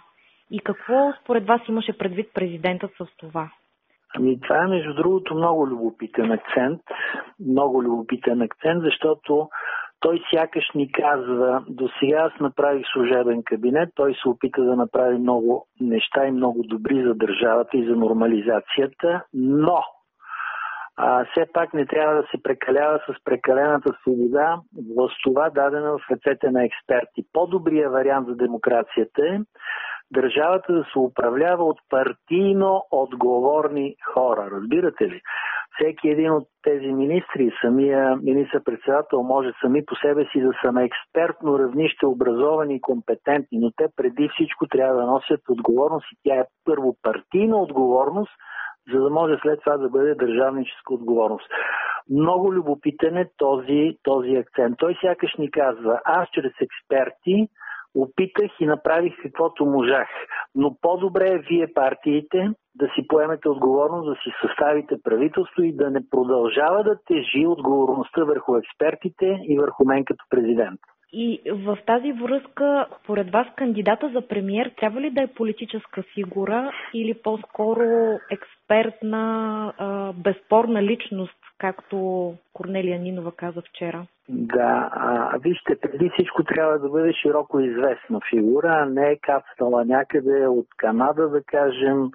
И 0.52 0.60
какво 0.60 1.14
според 1.22 1.46
вас 1.46 1.62
имаше 1.70 1.98
предвид 1.98 2.30
президентът 2.34 2.92
с 2.98 3.06
това? 3.18 3.52
Ами 4.18 4.40
това 4.42 4.64
е 4.64 4.68
между 4.68 4.94
другото 4.94 5.36
много 5.36 5.68
любопитен 5.68 6.32
акцент. 6.32 6.82
Много 7.40 7.84
любопитен 7.84 8.42
акцент, 8.42 8.84
защото 8.84 9.50
той 10.00 10.22
сякаш 10.34 10.66
ни 10.76 10.92
казва, 10.92 11.64
до 11.70 11.90
сега 12.00 12.18
аз 12.18 12.40
направих 12.40 12.86
служебен 12.94 13.44
кабинет, 13.46 13.90
той 13.96 14.14
се 14.14 14.30
опита 14.30 14.64
да 14.64 14.76
направи 14.76 15.18
много 15.18 15.68
неща 15.82 16.28
и 16.28 16.32
много 16.32 16.64
добри 16.64 17.04
за 17.04 17.16
държавата 17.16 17.78
и 17.78 17.86
за 17.86 17.96
нормализацията, 17.96 19.24
но 19.34 19.84
а, 20.98 21.26
все 21.26 21.46
пак 21.54 21.74
не 21.74 21.86
трябва 21.86 22.16
да 22.16 22.28
се 22.32 22.44
прекалява 22.44 23.00
с 23.00 23.24
прекалената 23.24 23.94
свобода, 24.02 24.60
властова 24.96 25.50
дадена 25.50 25.92
в 25.92 26.12
ръцете 26.12 26.52
на 26.52 26.66
експерти. 26.66 27.26
По-добрият 27.34 27.92
вариант 27.92 28.28
за 28.28 28.36
демокрацията 28.36 29.28
е 29.28 29.40
държавата 30.14 30.74
да 30.74 30.84
се 30.94 31.00
управлява 31.00 31.64
от 31.64 31.78
партийно 31.90 32.86
отговорни 32.92 33.96
хора. 34.14 34.50
Разбирате 34.52 35.10
ли? 35.10 35.22
Всеки 35.80 36.10
един 36.10 36.32
от 36.32 36.48
тези 36.64 36.92
министри, 36.92 37.52
самия 37.62 38.16
министър-председател 38.16 39.24
може 39.24 39.52
сами 39.62 39.86
по 39.86 39.96
себе 39.96 40.26
си 40.26 40.42
да 40.42 40.52
са 40.62 40.72
на 40.72 40.84
експертно 40.84 41.60
равнище, 41.60 42.06
образовани 42.06 42.76
и 42.76 42.82
компетентни, 42.82 43.60
но 43.60 43.72
те 43.78 43.88
преди 43.96 44.30
всичко 44.34 44.68
трябва 44.68 44.96
да 44.96 45.06
носят 45.06 45.42
отговорност 45.50 46.06
и 46.12 46.18
тя 46.24 46.36
е 46.36 46.46
първо 46.66 46.96
партийна 47.02 47.58
отговорност, 47.58 48.32
за 48.94 49.00
да 49.00 49.10
може 49.10 49.38
след 49.42 49.60
това 49.60 49.78
да 49.78 49.90
бъде 49.90 50.16
държавническа 50.16 50.94
отговорност. 50.94 51.48
Много 52.10 52.54
любопитен 52.54 53.18
е 53.18 53.30
този, 53.38 53.98
този 54.04 54.36
акцент. 54.36 54.76
Той 54.78 54.98
сякаш 55.02 55.36
ни 55.40 55.52
казва, 55.52 56.02
аз 56.06 56.30
чрез 56.30 56.54
експерти 56.62 57.48
опитах 57.96 58.52
и 58.60 58.66
направих 58.66 59.14
каквото 59.22 59.66
можах. 59.66 60.08
Но 60.56 60.76
по-добре 60.82 61.30
е 61.30 61.38
вие 61.38 61.74
партиите 61.74 62.50
да 62.76 62.88
си 62.96 63.08
поемете 63.08 63.50
отговорност, 63.50 64.06
да 64.06 64.16
си 64.16 64.30
съставите 64.42 64.96
правителство 65.04 65.64
и 65.64 65.76
да 65.76 65.90
не 65.90 66.10
продължава 66.10 66.84
да 66.84 66.98
тежи 67.06 67.48
отговорността 67.48 68.24
върху 68.24 68.58
експертите 68.58 69.40
и 69.44 69.60
върху 69.60 69.86
мен 69.86 70.06
като 70.06 70.26
президент. 70.30 70.80
И 71.18 71.42
в 71.66 71.78
тази 71.86 72.12
връзка, 72.12 72.88
поред 73.06 73.32
вас, 73.32 73.48
кандидата 73.56 74.10
за 74.14 74.28
премьер 74.28 74.72
трябва 74.78 75.02
ли 75.02 75.10
да 75.12 75.22
е 75.22 75.28
политическа 75.28 76.04
фигура 76.14 76.72
или 76.94 77.14
по-скоро 77.14 78.20
експертна, 78.32 80.14
безспорна 80.16 80.84
личност, 80.84 81.38
както 81.58 82.34
Корнелия 82.54 83.00
Нинова 83.00 83.32
каза 83.32 83.62
вчера? 83.62 84.06
Да, 84.30 84.90
а, 84.94 85.38
вижте, 85.38 85.80
преди 85.82 86.10
всичко 86.10 86.44
трябва 86.44 86.80
да 86.80 86.90
бъде 86.90 87.14
широко 87.14 87.60
известна 87.60 88.20
фигура, 88.30 88.70
а 88.70 88.86
не 88.86 89.12
е 89.12 89.20
кацнала 89.20 89.86
някъде 89.86 90.48
от 90.48 90.68
Канада, 90.78 91.30
да 91.30 91.44
кажем, 91.44 92.12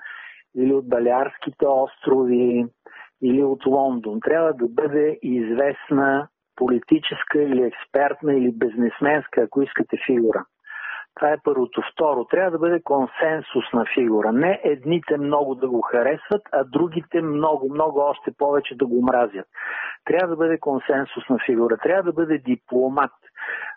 или 0.56 0.72
от 0.72 0.88
Балярските 0.88 1.66
острови, 1.66 2.66
или 3.22 3.42
от 3.42 3.66
Лондон. 3.66 4.20
Трябва 4.20 4.52
да 4.52 4.68
бъде 4.68 5.18
известна 5.22 6.28
политическа 6.56 7.42
или 7.42 7.62
експертна 7.62 8.34
или 8.34 8.52
бизнесменска, 8.52 9.40
ако 9.40 9.62
искате 9.62 9.96
фигура. 10.06 10.44
Това 11.14 11.32
е 11.32 11.42
първото. 11.44 11.82
Второ, 11.92 12.24
трябва 12.24 12.50
да 12.50 12.58
бъде 12.58 12.82
консенсусна 12.82 13.84
фигура. 13.94 14.32
Не 14.32 14.60
едните 14.64 15.16
много 15.16 15.54
да 15.54 15.68
го 15.68 15.80
харесват, 15.80 16.42
а 16.52 16.64
другите 16.64 17.22
много, 17.22 17.72
много 17.74 17.98
още 18.00 18.30
повече 18.38 18.74
да 18.74 18.86
го 18.86 19.02
мразят. 19.02 19.46
Трябва 20.04 20.28
да 20.28 20.36
бъде 20.36 20.58
консенсусна 20.58 21.38
фигура. 21.46 21.76
Трябва 21.76 22.02
да 22.02 22.12
бъде 22.12 22.38
дипломат. 22.38 23.12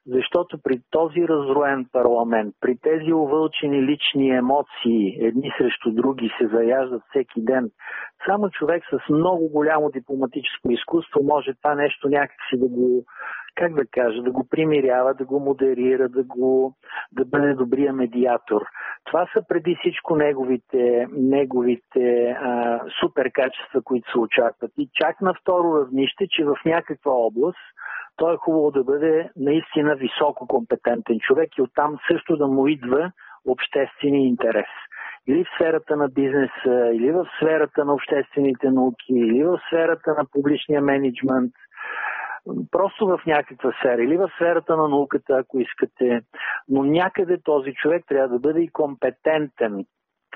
Защото 0.07 0.57
при 0.63 0.81
този 0.91 1.27
разроен 1.27 1.85
парламент, 1.91 2.55
при 2.61 2.77
тези 2.77 3.13
увълчени 3.13 3.81
лични 3.83 4.29
емоции, 4.29 5.17
едни 5.19 5.51
срещу 5.57 5.91
други 5.91 6.31
се 6.37 6.47
заяждат 6.47 7.01
всеки 7.09 7.43
ден, 7.43 7.69
само 8.25 8.49
човек 8.49 8.83
с 8.89 9.09
много 9.09 9.49
голямо 9.49 9.91
дипломатическо 9.91 10.71
изкуство 10.71 11.23
може 11.23 11.53
това 11.53 11.75
нещо 11.75 12.09
някакси 12.09 12.57
да 12.57 12.67
го 12.67 13.05
как 13.55 13.73
да 13.73 13.85
кажа, 13.85 14.21
да 14.21 14.31
го 14.31 14.47
примирява, 14.49 15.13
да 15.13 15.25
го 15.25 15.39
модерира, 15.39 16.09
да, 16.09 16.23
го, 16.23 16.75
да 17.11 17.25
бъде 17.25 17.53
добрия 17.53 17.93
медиатор. 17.93 18.61
Това 19.05 19.27
са 19.33 19.43
преди 19.47 19.75
всичко 19.79 20.15
неговите, 20.15 21.07
неговите 21.11 22.35
а, 22.39 22.79
супер 22.99 23.31
качества, 23.31 23.81
които 23.83 24.11
се 24.11 24.19
очакват. 24.19 24.71
И 24.77 24.89
чак 24.93 25.21
на 25.21 25.33
второ 25.33 25.79
равнище, 25.79 26.27
че 26.29 26.45
в 26.45 26.55
някаква 26.65 27.11
област 27.11 27.59
той 28.15 28.33
е 28.33 28.37
хубаво 28.37 28.71
да 28.71 28.83
бъде 28.83 29.29
наистина 29.35 29.95
високо 29.95 30.47
компетентен 30.47 31.19
човек 31.19 31.57
и 31.57 31.61
оттам 31.61 31.97
също 32.11 32.37
да 32.37 32.47
му 32.47 32.67
идва 32.67 33.11
обществения 33.45 34.27
интерес. 34.27 34.67
Или 35.27 35.43
в 35.43 35.47
сферата 35.55 35.95
на 35.95 36.09
бизнеса, 36.09 36.91
или 36.93 37.11
в 37.11 37.27
сферата 37.37 37.85
на 37.85 37.93
обществените 37.93 38.69
науки, 38.69 39.13
или 39.13 39.43
в 39.43 39.59
сферата 39.67 40.13
на 40.17 40.25
публичния 40.31 40.81
менеджмент– 40.81 41.51
просто 42.71 43.05
в 43.07 43.19
някаква 43.27 43.71
сфера 43.79 44.03
или 44.03 44.17
в 44.17 44.31
сферата 44.35 44.77
на 44.77 44.87
науката, 44.87 45.33
ако 45.33 45.59
искате, 45.59 46.21
но 46.69 46.83
някъде 46.83 47.37
този 47.43 47.73
човек 47.73 48.05
трябва 48.07 48.29
да 48.29 48.39
бъде 48.39 48.61
и 48.61 48.69
компетентен 48.69 49.85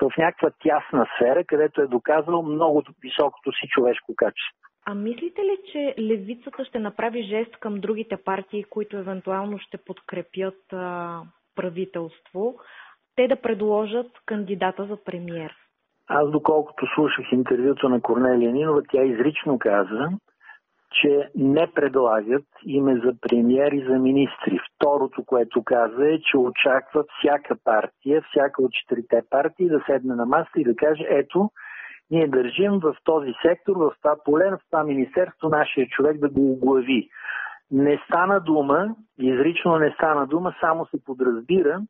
в 0.00 0.12
някаква 0.18 0.50
тясна 0.50 1.06
сфера, 1.16 1.44
където 1.44 1.80
е 1.80 1.86
доказал 1.86 2.42
много 2.42 2.82
високото 3.02 3.52
си 3.52 3.68
човешко 3.68 4.14
качество. 4.16 4.68
А 4.86 4.94
мислите 4.94 5.42
ли, 5.42 5.58
че 5.72 5.94
левицата 5.98 6.64
ще 6.64 6.78
направи 6.78 7.22
жест 7.22 7.56
към 7.56 7.80
другите 7.80 8.16
партии, 8.16 8.64
които 8.64 8.96
евентуално 8.96 9.58
ще 9.58 9.78
подкрепят 9.78 10.72
а, 10.72 11.20
правителство, 11.54 12.54
те 13.16 13.28
да 13.28 13.36
предложат 13.36 14.06
кандидата 14.26 14.86
за 14.86 15.04
премьер? 15.04 15.54
Аз 16.08 16.30
доколкото 16.30 16.86
слушах 16.94 17.32
интервюто 17.32 17.88
на 17.88 18.00
Корнелия 18.00 18.52
Нинова, 18.52 18.82
тя 18.90 19.02
изрично 19.02 19.58
каза, 19.58 20.08
че 20.90 21.30
не 21.34 21.72
предлагат 21.74 22.44
име 22.66 23.00
за 23.04 23.12
премьер 23.20 23.72
и 23.72 23.84
за 23.88 23.98
министри. 23.98 24.58
Второто, 24.74 25.24
което 25.24 25.64
каза 25.64 26.08
е, 26.08 26.18
че 26.20 26.38
очакват 26.38 27.06
всяка 27.18 27.56
партия, 27.64 28.22
всяка 28.22 28.62
от 28.62 28.72
четирите 28.72 29.22
партии 29.30 29.68
да 29.68 29.82
седне 29.86 30.14
на 30.14 30.26
масата 30.26 30.60
и 30.60 30.64
да 30.64 30.76
каже, 30.76 31.06
ето, 31.08 31.50
ние 32.10 32.28
държим 32.28 32.72
в 32.78 32.96
този 33.04 33.32
сектор, 33.42 33.76
в 33.76 33.92
това 34.02 34.16
поле, 34.24 34.50
в 34.50 34.58
това 34.70 34.84
министерство, 34.84 35.48
нашия 35.48 35.86
човек 35.86 36.18
да 36.18 36.28
го 36.28 36.52
оглави. 36.52 37.08
Не 37.70 38.02
стана 38.06 38.40
дума, 38.40 38.94
изрично 39.18 39.78
не 39.78 39.90
стана 39.90 40.26
дума, 40.26 40.54
само 40.60 40.86
се 40.86 41.04
подразбира, 41.04 41.80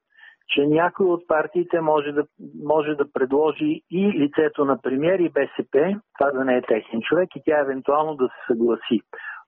че 0.49 0.67
някой 0.67 1.07
от 1.07 1.29
партиите 1.29 1.81
може 1.81 2.13
да, 2.13 2.25
може 2.65 2.95
да 2.95 3.13
предложи 3.13 3.81
и 3.91 4.13
лицето 4.13 4.65
на 4.65 4.83
премьер 4.83 5.19
и 5.19 5.29
БСП, 5.29 6.01
това 6.19 6.31
да 6.31 6.45
не 6.45 6.57
е 6.57 6.63
техен 6.63 7.01
човек 7.03 7.29
и 7.37 7.43
тя 7.45 7.61
евентуално 7.61 8.15
да 8.15 8.27
се 8.27 8.53
съгласи. 8.53 9.01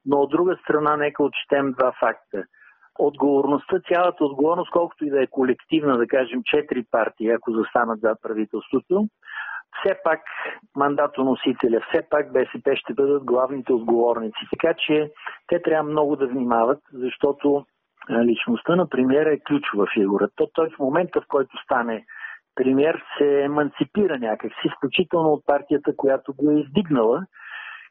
Но 0.07 0.16
от 0.16 0.30
друга 0.30 0.57
страна, 0.62 0.97
нека 0.97 1.23
отчетем 1.23 1.73
два 1.73 1.92
факта. 2.00 2.45
Отговорността, 2.99 3.80
цялата 3.88 4.25
отговорност, 4.25 4.71
колкото 4.71 5.04
и 5.04 5.11
да 5.11 5.23
е 5.23 5.26
колективна, 5.26 5.99
да 5.99 6.07
кажем 6.07 6.42
четири 6.45 6.85
партии, 6.90 7.30
ако 7.30 7.52
застанат 7.52 8.00
за 8.00 8.14
правителството, 8.23 9.07
все 9.78 9.95
пак 10.04 10.21
мандатоносителя, 10.76 11.80
все 11.88 12.02
пак 12.11 12.33
БСП 12.33 12.76
ще 12.76 12.95
бъдат 12.95 13.25
главните 13.25 13.73
отговорници. 13.73 14.49
Така 14.50 14.75
че 14.87 15.11
те 15.47 15.62
трябва 15.62 15.90
много 15.90 16.16
да 16.16 16.26
внимават, 16.26 16.78
защото 16.92 17.64
личността 18.11 18.76
на 18.76 18.88
премиера 18.88 19.33
е 19.33 19.40
ключова 19.40 19.87
фигура. 19.95 20.28
То, 20.37 20.49
той 20.54 20.71
в 20.71 20.78
момента, 20.78 21.21
в 21.21 21.25
който 21.28 21.62
стане 21.64 22.04
премиер, 22.54 23.02
се 23.19 23.42
еманципира 23.42 24.19
някакси, 24.19 24.61
изключително 24.64 25.28
от 25.28 25.47
партията, 25.47 25.97
която 25.97 26.35
го 26.35 26.50
е 26.50 26.54
издигнала 26.54 27.26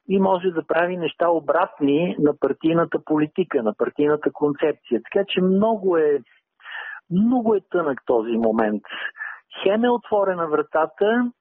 и 0.09 0.19
може 0.19 0.47
да 0.47 0.67
прави 0.67 0.97
неща 0.97 1.29
обратни 1.29 2.15
на 2.19 2.33
партийната 2.39 2.99
политика, 3.05 3.63
на 3.63 3.73
партийната 3.77 4.31
концепция. 4.33 5.01
Така 5.03 5.25
че 5.27 5.41
много 5.41 5.97
е, 5.97 6.19
много 7.11 7.55
е 7.55 7.61
тънък 7.69 8.01
този 8.05 8.37
момент. 8.37 8.83
Хем 9.63 9.83
е 9.83 9.89
отворена 9.89 10.47
вратата, 10.47 11.31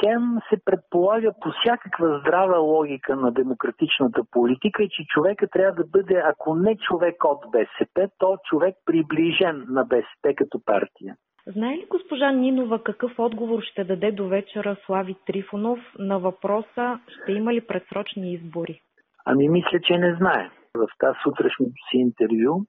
хем 0.00 0.38
се 0.48 0.64
предполага 0.64 1.32
по 1.40 1.50
всякаква 1.50 2.18
здрава 2.20 2.58
логика 2.58 3.16
на 3.16 3.32
демократичната 3.32 4.22
политика, 4.30 4.82
че 4.90 5.04
човека 5.04 5.48
трябва 5.48 5.82
да 5.82 5.88
бъде, 5.88 6.22
ако 6.24 6.54
не 6.54 6.76
човек 6.76 7.24
от 7.24 7.44
БСП, 7.52 8.08
то 8.18 8.36
човек 8.44 8.74
приближен 8.86 9.66
на 9.68 9.84
БСП 9.84 10.34
като 10.36 10.60
партия. 10.64 11.16
Знае 11.46 11.76
ли 11.76 11.86
госпожа 11.90 12.30
Нинова 12.30 12.82
какъв 12.82 13.18
отговор 13.18 13.62
ще 13.62 13.84
даде 13.84 14.12
до 14.12 14.28
вечера 14.28 14.76
Слави 14.86 15.16
Трифонов 15.26 15.78
на 15.98 16.18
въпроса 16.18 17.00
ще 17.08 17.32
има 17.32 17.54
ли 17.54 17.60
предсрочни 17.60 18.32
избори? 18.32 18.80
Ами 19.24 19.48
мисля, 19.48 19.80
че 19.82 19.98
не 19.98 20.14
знае. 20.14 20.50
В 20.74 20.88
тази 20.98 21.18
сутрешното 21.22 21.72
си 21.90 21.96
интервю 21.96 22.64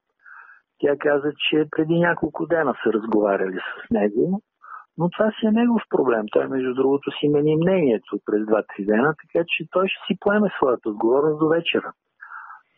тя 0.79 0.95
каза, 0.99 1.31
че 1.49 1.65
преди 1.71 1.99
няколко 1.99 2.47
дена 2.47 2.73
са 2.83 2.93
разговаряли 2.93 3.57
с 3.57 3.91
него 3.91 4.41
но 4.99 5.09
това 5.09 5.31
си 5.31 5.45
е 5.45 5.51
негов 5.51 5.81
проблем. 5.89 6.25
Той, 6.31 6.47
между 6.47 6.73
другото, 6.73 7.11
си 7.11 7.29
мени 7.29 7.55
мнението 7.55 8.19
през 8.25 8.41
2-3 8.41 8.85
дена, 8.85 9.15
така 9.21 9.45
че 9.47 9.65
той 9.71 9.87
ще 9.87 9.99
си 10.07 10.19
поеме 10.19 10.49
своята 10.57 10.89
отговорност 10.89 11.39
до 11.39 11.47
вечера. 11.47 11.91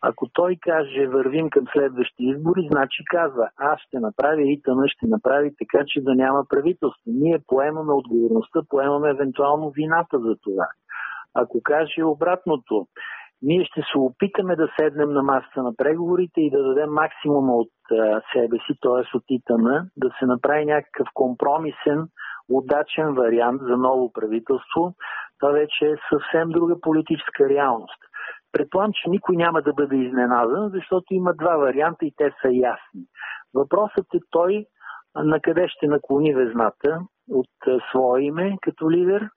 Ако 0.02 0.30
той 0.34 0.58
каже 0.62 1.08
вървим 1.08 1.50
към 1.50 1.66
следващи 1.74 2.24
избори, 2.24 2.68
значи 2.72 3.04
казва 3.12 3.50
аз 3.58 3.80
ще 3.80 4.00
направя 4.00 4.42
и 4.42 4.62
тъна 4.62 4.88
ще 4.88 5.08
направи 5.08 5.52
така, 5.60 5.84
че 5.88 6.02
да 6.02 6.16
няма 6.16 6.46
правителство. 6.50 7.02
Ние 7.06 7.40
поемаме 7.48 7.94
отговорността, 7.94 8.60
поемаме 8.70 9.10
евентуално 9.10 9.70
вината 9.70 10.20
за 10.20 10.36
това. 10.44 10.68
Ако 11.34 11.62
каже 11.64 12.04
обратното, 12.04 12.88
ние 13.42 13.66
ще 13.66 13.82
се 13.82 13.98
опитаме 13.98 14.56
да 14.56 14.68
седнем 14.80 15.14
на 15.14 15.24
масата 15.24 15.64
на 15.64 15.74
преговорите 15.78 16.42
и 16.42 16.52
да 16.52 16.64
дадем 16.64 16.90
максимума 16.90 17.54
от 17.54 17.70
себе 18.34 18.58
си, 18.58 18.74
т.е. 18.82 19.18
от 19.18 19.24
ИТН, 19.30 19.68
да 19.98 20.10
се 20.20 20.26
направи 20.26 20.66
някакъв 20.66 21.08
компромисен, 21.14 22.08
удачен 22.50 23.14
вариант 23.14 23.62
за 23.62 23.78
ново 23.78 24.14
правителство. 24.14 24.94
Това 25.40 25.52
вече 25.52 25.86
е 25.86 25.96
съвсем 26.14 26.50
друга 26.50 26.82
политическа 26.82 27.50
реалност. 27.50 28.00
Предполагам, 28.52 28.92
че 28.94 29.10
никой 29.10 29.36
няма 29.36 29.62
да 29.62 29.74
бъде 29.74 29.96
изненадан, 29.96 30.70
защото 30.74 31.14
има 31.14 31.34
два 31.34 31.58
варианта 31.58 32.06
и 32.06 32.14
те 32.18 32.32
са 32.42 32.50
ясни. 32.50 33.04
Въпросът 33.54 34.14
е 34.14 34.20
той 34.30 34.66
на 35.16 35.40
къде 35.40 35.68
ще 35.68 35.88
наклони 35.88 36.34
везната 36.34 37.00
от 37.32 37.82
свое 37.90 38.22
име 38.22 38.58
като 38.62 38.92
лидер 38.92 39.30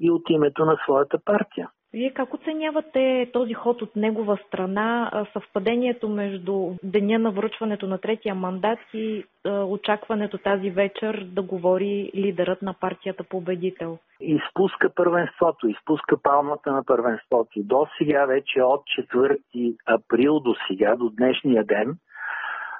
и 0.00 0.10
от 0.10 0.22
името 0.30 0.64
на 0.64 0.76
своята 0.84 1.18
партия. 1.24 1.70
Вие 1.92 2.10
как 2.10 2.34
оценявате 2.34 3.30
този 3.32 3.54
ход 3.54 3.82
от 3.82 3.96
негова 3.96 4.38
страна, 4.46 5.10
съвпадението 5.32 6.08
между 6.08 6.70
деня 6.82 7.18
на 7.18 7.30
връчването 7.30 7.86
на 7.86 7.98
третия 7.98 8.34
мандат 8.34 8.78
и 8.94 9.24
очакването 9.46 10.38
тази 10.38 10.70
вечер 10.70 11.24
да 11.24 11.42
говори 11.42 12.10
лидерът 12.14 12.62
на 12.62 12.74
партията 12.74 13.24
победител? 13.24 13.98
Изпуска 14.20 14.90
първенството, 14.94 15.68
изпуска 15.68 16.16
палмата 16.22 16.72
на 16.72 16.84
първенството. 16.84 17.50
До 17.56 17.86
сега 17.98 18.26
вече 18.26 18.62
от 18.62 18.82
4 19.14 19.76
април 19.86 20.40
до 20.40 20.54
сега, 20.68 20.96
до 20.96 21.10
днешния 21.10 21.64
ден, 21.64 21.96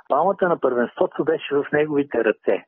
палмата 0.09 0.49
на 0.49 0.61
първенството 0.61 1.25
беше 1.25 1.55
в 1.55 1.65
неговите 1.73 2.25
ръце. 2.25 2.65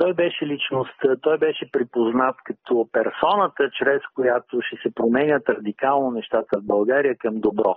Той 0.00 0.14
беше 0.14 0.46
личност, 0.46 0.94
той 1.22 1.38
беше 1.38 1.70
припознат 1.72 2.36
като 2.44 2.88
персоната, 2.92 3.70
чрез 3.78 4.02
която 4.14 4.60
ще 4.62 4.76
се 4.76 4.94
променят 4.94 5.48
радикално 5.48 6.10
нещата 6.10 6.60
в 6.60 6.66
България 6.66 7.16
към 7.18 7.40
добро. 7.40 7.76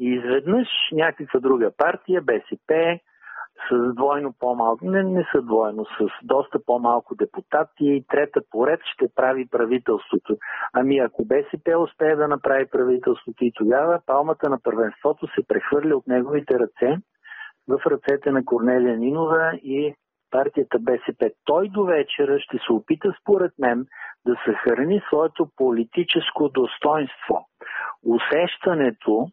И 0.00 0.14
изведнъж 0.14 0.68
някаква 0.92 1.40
друга 1.40 1.70
партия, 1.76 2.22
БСП, 2.22 2.98
с 3.70 3.94
двойно 3.94 4.34
по-малко, 4.40 4.84
не, 4.84 5.02
не 5.02 5.24
са 5.32 5.42
двойно, 5.42 5.84
с 5.84 6.08
доста 6.22 6.58
по-малко 6.66 7.14
депутати 7.14 7.84
и 7.84 8.04
трета 8.08 8.40
поред 8.50 8.80
ще 8.94 9.06
прави 9.14 9.48
правителството. 9.50 10.36
Ами 10.72 10.98
ако 10.98 11.24
БСП 11.24 11.78
успее 11.78 12.16
да 12.16 12.28
направи 12.28 12.66
правителството 12.70 13.44
и 13.44 13.52
тогава 13.54 14.00
палмата 14.06 14.50
на 14.50 14.58
първенството 14.62 15.26
се 15.26 15.46
прехвърля 15.48 15.96
от 15.96 16.06
неговите 16.06 16.54
ръце 16.58 16.96
в 17.68 17.80
ръцете 17.86 18.30
на 18.30 18.44
Корнелия 18.44 18.96
Нинова 18.96 19.52
и 19.62 19.94
партията 20.30 20.78
БСП. 20.78 21.30
Той 21.44 21.68
до 21.68 21.84
вечера 21.84 22.40
ще 22.40 22.58
се 22.58 22.72
опита, 22.72 23.14
според 23.20 23.52
мен, 23.58 23.86
да 24.26 24.36
съхрани 24.44 25.02
своето 25.08 25.46
политическо 25.56 26.48
достоинство. 26.48 27.46
Усещането, 28.06 29.26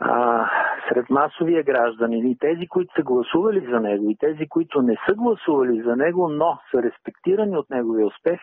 а, 0.00 0.50
сред 0.88 1.10
масовия 1.10 1.62
гражданин 1.62 2.26
и 2.26 2.38
тези, 2.38 2.66
които 2.66 2.94
са 2.94 3.02
гласували 3.02 3.66
за 3.70 3.80
него 3.80 4.10
и 4.10 4.16
тези, 4.18 4.48
които 4.48 4.82
не 4.82 4.96
са 5.08 5.14
гласували 5.14 5.82
за 5.82 5.96
него, 5.96 6.28
но 6.28 6.58
са 6.70 6.82
респектирани 6.82 7.56
от 7.56 7.70
неговия 7.70 8.06
успех, 8.06 8.40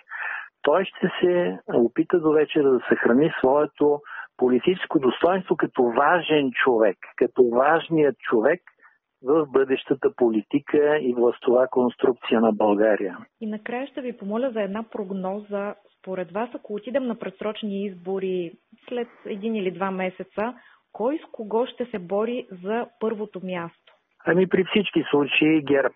той 0.62 0.86
ще 0.86 1.12
се 1.22 1.60
опита 1.74 2.20
до 2.20 2.32
вечера 2.32 2.72
да 2.72 2.80
съхрани 2.90 3.34
своето 3.40 4.00
политическо 4.38 5.00
достоинство 5.00 5.56
като 5.58 5.84
важен 5.84 6.52
човек, 6.52 6.98
като 7.16 7.50
важният 7.50 8.18
човек 8.20 8.62
в 9.24 9.48
бъдещата 9.52 10.16
политика 10.16 10.98
и 11.02 11.14
властова 11.14 11.68
конструкция 11.68 12.42
на 12.42 12.52
България. 12.52 13.18
И 13.42 13.48
накрая 13.48 13.88
ще 13.88 14.02
ви 14.02 14.18
помоля 14.18 14.52
за 14.52 14.62
една 14.62 14.84
прогноза. 14.84 15.76
Според 16.00 16.32
вас, 16.32 16.50
ако 16.54 16.74
отидем 16.74 17.04
на 17.04 17.16
предсрочни 17.16 17.86
избори 17.86 18.52
след 18.90 19.08
един 19.26 19.56
или 19.56 19.72
два 19.72 19.92
месеца, 19.92 20.54
кой 20.92 21.18
с 21.18 21.32
кого 21.32 21.66
ще 21.66 21.86
се 21.86 22.00
бори 22.00 22.48
за 22.64 22.86
първото 23.00 23.42
място? 23.44 23.94
Ами 24.26 24.48
при 24.48 24.66
всички 24.66 25.04
случаи 25.12 25.64
ГЕРБ 25.64 25.94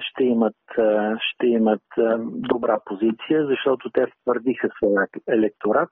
ще 0.00 0.24
имат, 0.24 0.56
ще 1.18 1.46
имат 1.46 1.82
добра 2.20 2.78
позиция, 2.84 3.46
защото 3.46 3.90
те 3.90 4.06
втвърдиха 4.06 4.68
своя 4.76 5.06
електорат. 5.28 5.88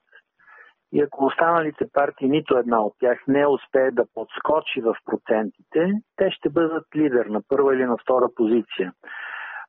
И 0.93 1.01
ако 1.01 1.25
останалите 1.25 1.85
партии, 1.93 2.29
нито 2.29 2.57
една 2.57 2.83
от 2.83 2.93
тях 3.01 3.19
не 3.29 3.47
успее 3.47 3.91
да 3.91 4.05
подскочи 4.15 4.81
в 4.81 4.97
процентите, 5.05 5.93
те 6.17 6.31
ще 6.31 6.51
бъдат 6.51 6.85
лидер 6.97 7.27
на 7.27 7.41
първа 7.49 7.75
или 7.75 7.85
на 7.85 7.97
втора 7.97 8.29
позиция. 8.35 8.93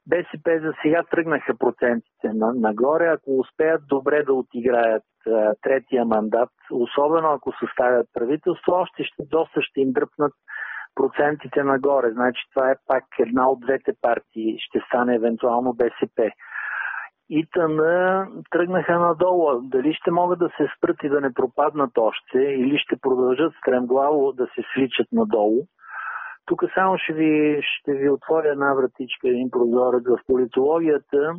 БСП 0.07 0.59
за 0.61 0.73
сега 0.81 1.03
тръгнаха 1.11 1.57
процентите 1.57 2.29
нагоре. 2.55 3.07
Ако 3.07 3.39
успеят 3.39 3.81
добре 3.87 4.23
да 4.23 4.33
отиграят 4.33 5.03
третия 5.61 6.05
мандат, 6.05 6.49
особено 6.71 7.27
ако 7.27 7.53
съставят 7.59 8.07
правителство, 8.13 8.73
още 8.73 9.03
ще 9.03 9.23
доста 9.23 9.61
ще 9.61 9.81
им 9.81 9.91
дръпнат 9.91 10.33
процентите 10.95 11.63
нагоре. 11.63 12.11
Значи 12.11 12.41
това 12.53 12.71
е 12.71 12.81
пак 12.87 13.03
една 13.19 13.49
от 13.49 13.59
двете 13.59 13.91
партии, 14.01 14.57
ще 14.59 14.79
стане 14.87 15.15
евентуално 15.15 15.73
БСП. 15.73 16.31
ИТН 17.29 17.79
тръгнаха 18.51 18.99
надолу. 18.99 19.61
Дали 19.61 19.93
ще 19.93 20.11
могат 20.11 20.39
да 20.39 20.49
се 20.57 20.67
спрат 20.77 20.97
и 21.03 21.09
да 21.09 21.21
не 21.21 21.33
пропаднат 21.33 21.97
още, 21.97 22.37
или 22.37 22.77
ще 22.77 22.95
продължат 23.01 23.53
стремглаво 23.61 24.33
да 24.33 24.45
се 24.45 24.61
свличат 24.73 25.07
надолу. 25.11 25.65
Тук 26.45 26.63
само 26.73 26.97
ще 26.97 27.13
ви, 27.13 27.61
ще 27.61 27.93
ви 27.93 28.09
отворя 28.09 28.51
една 28.51 28.73
вратичка, 28.73 29.29
един 29.29 29.51
прозорец 29.51 30.03
в 30.07 30.19
политологията. 30.27 31.35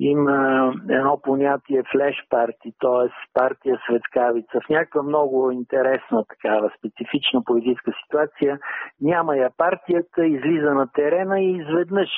Има 0.00 0.72
едно 0.90 1.20
понятие 1.22 1.82
флеш 1.92 2.16
парти, 2.30 2.72
т.е. 2.80 3.10
партия 3.34 3.78
светкавица. 3.88 4.60
В 4.66 4.68
някаква 4.68 5.02
много 5.02 5.50
интересна 5.50 6.24
такава 6.24 6.70
специфична 6.78 7.44
политическа 7.44 7.92
ситуация 8.04 8.58
няма 9.00 9.36
я 9.36 9.50
партията, 9.56 10.26
излиза 10.26 10.74
на 10.74 10.92
терена 10.92 11.40
и 11.40 11.56
изведнъж 11.56 12.10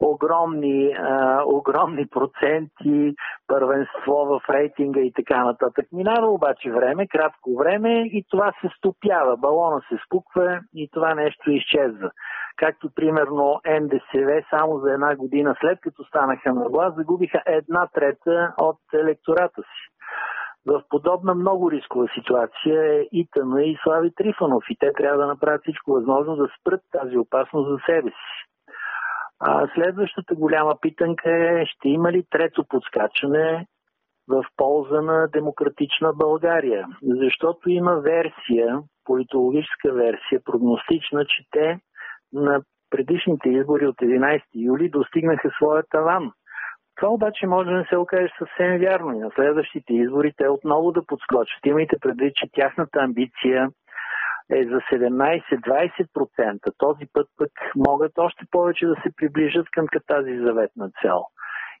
огромни, 0.00 0.94
а, 0.98 1.42
огромни 1.46 2.06
проценти, 2.06 3.14
първенство 3.46 4.12
в 4.12 4.40
рейтинга 4.50 5.00
и 5.00 5.12
така 5.12 5.44
нататък. 5.44 5.86
Минава 5.92 6.26
обаче 6.26 6.70
време, 6.70 7.06
кратко 7.06 7.56
време 7.56 8.02
и 8.02 8.24
това 8.30 8.52
се 8.60 8.68
стопява. 8.76 9.36
Балона 9.36 9.80
се 9.88 9.98
спуква 10.06 10.60
и 10.74 10.88
това 10.92 11.14
нещо 11.14 11.50
изчезва. 11.50 12.10
Както 12.56 12.90
примерно 12.94 13.60
НДСВ 13.80 14.42
само 14.50 14.78
за 14.78 14.92
една 14.92 15.16
година 15.16 15.56
след 15.60 15.80
като 15.80 16.04
станаха 16.04 16.54
на 16.54 16.68
власт 16.68 16.96
загубиха 16.96 17.42
една 17.46 17.86
трета 17.86 18.54
от 18.58 18.78
електората 18.94 19.62
си. 19.62 19.92
В 20.66 20.82
подобна 20.88 21.34
много 21.34 21.70
рискова 21.70 22.08
ситуация 22.14 23.00
е 23.00 23.06
ИТН 23.12 23.58
и 23.58 23.78
Слави 23.82 24.14
Трифонов 24.14 24.64
и 24.70 24.76
те 24.78 24.92
трябва 24.92 25.18
да 25.18 25.26
направят 25.26 25.62
всичко 25.62 25.92
възможно 25.92 26.36
да 26.36 26.48
спрат 26.60 26.80
тази 26.92 27.18
опасност 27.18 27.68
за 27.70 27.78
себе 27.86 28.10
си. 28.10 28.52
А 29.40 29.68
следващата 29.74 30.34
голяма 30.34 30.74
питанка 30.80 31.30
е, 31.30 31.66
ще 31.66 31.88
има 31.88 32.12
ли 32.12 32.24
трето 32.30 32.64
подскачане 32.68 33.66
в 34.28 34.44
полза 34.56 35.00
на 35.00 35.28
демократична 35.28 36.12
България? 36.12 36.86
Защото 37.02 37.70
има 37.70 37.94
версия, 37.94 38.80
политологическа 39.04 39.92
версия, 39.92 40.40
прогностична, 40.44 41.24
че 41.24 41.44
те 41.50 41.80
на 42.32 42.62
предишните 42.90 43.48
избори 43.48 43.86
от 43.86 43.96
11 43.96 44.42
юли 44.54 44.88
достигнаха 44.88 45.50
своя 45.50 45.82
таван. 45.90 46.32
Това 46.96 47.08
обаче 47.08 47.46
може 47.46 47.70
да 47.70 47.76
не 47.76 47.84
се 47.84 47.96
окаже 47.96 48.32
съвсем 48.38 48.78
вярно 48.78 49.12
и 49.12 49.18
на 49.18 49.30
следващите 49.34 49.92
избори 49.94 50.32
те 50.36 50.48
отново 50.48 50.92
да 50.92 51.06
подскочат. 51.06 51.66
Имайте 51.66 51.96
предвид, 52.00 52.34
че 52.34 52.50
тяхната 52.52 52.98
амбиция 52.98 53.70
е 54.52 54.64
за 54.64 54.80
17-20%. 54.92 56.72
Този 56.78 57.04
път 57.12 57.26
пък 57.38 57.50
могат 57.76 58.12
още 58.18 58.44
повече 58.50 58.86
да 58.86 58.94
се 58.94 59.16
приближат 59.16 59.66
към 59.70 59.86
тази 60.06 60.38
заветна 60.38 60.90
цел. 61.02 61.24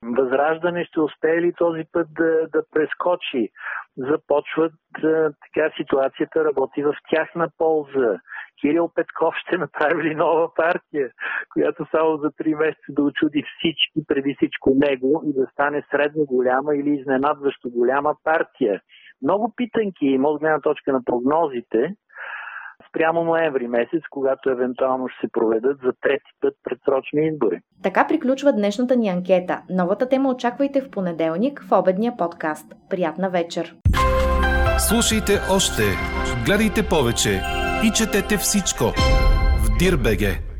Възраждане 0.02 0.84
ще 0.84 1.00
успее 1.00 1.42
ли 1.42 1.52
този 1.52 1.82
път 1.92 2.08
да, 2.14 2.48
да 2.52 2.62
прескочи? 2.72 3.48
Започват 3.96 4.72
така 5.44 5.70
ситуацията 5.76 6.44
работи 6.44 6.82
в 6.82 6.94
тяхна 7.10 7.48
полза. 7.58 8.18
Кирил 8.60 8.90
Петков 8.94 9.34
ще 9.36 9.58
направи 9.58 10.02
ли 10.02 10.14
нова 10.14 10.54
партия, 10.54 11.10
която 11.52 11.86
само 11.90 12.16
за 12.16 12.30
3 12.30 12.58
месеца 12.58 12.86
да 12.88 13.02
очуди 13.02 13.42
всички, 13.42 14.06
преди 14.08 14.34
всичко 14.34 14.70
него 14.74 15.22
и 15.26 15.32
да 15.40 15.46
стане 15.52 15.82
средно 15.90 16.24
голяма 16.24 16.76
или 16.76 16.90
изненадващо 16.90 17.70
голяма 17.70 18.14
партия. 18.24 18.80
Много 19.22 19.52
питанки 19.56 20.06
има 20.06 20.28
от 20.28 20.40
гледна 20.40 20.60
точка 20.60 20.92
на 20.92 21.00
прогнозите, 21.04 21.94
спрямо 22.88 23.24
ноември 23.24 23.68
месец, 23.68 24.02
когато 24.10 24.50
евентуално 24.50 25.08
ще 25.08 25.26
се 25.26 25.32
проведат 25.32 25.78
за 25.84 25.92
трети 26.00 26.30
път 26.40 26.54
предсрочни 26.64 27.26
избори. 27.26 27.60
Така 27.82 28.06
приключва 28.06 28.52
днешната 28.52 28.96
ни 28.96 29.08
анкета. 29.08 29.62
Новата 29.70 30.08
тема 30.08 30.30
очаквайте 30.30 30.80
в 30.80 30.90
понеделник 30.90 31.64
в 31.68 31.78
обедния 31.78 32.16
подкаст. 32.16 32.74
Приятна 32.90 33.30
вечер! 33.30 33.74
Слушайте 34.88 35.32
още, 35.50 35.82
гледайте 36.46 36.88
повече 36.88 37.40
и 37.84 37.90
четете 37.90 38.36
всичко 38.36 38.84
в 39.64 39.78
Дирбеге. 39.78 40.51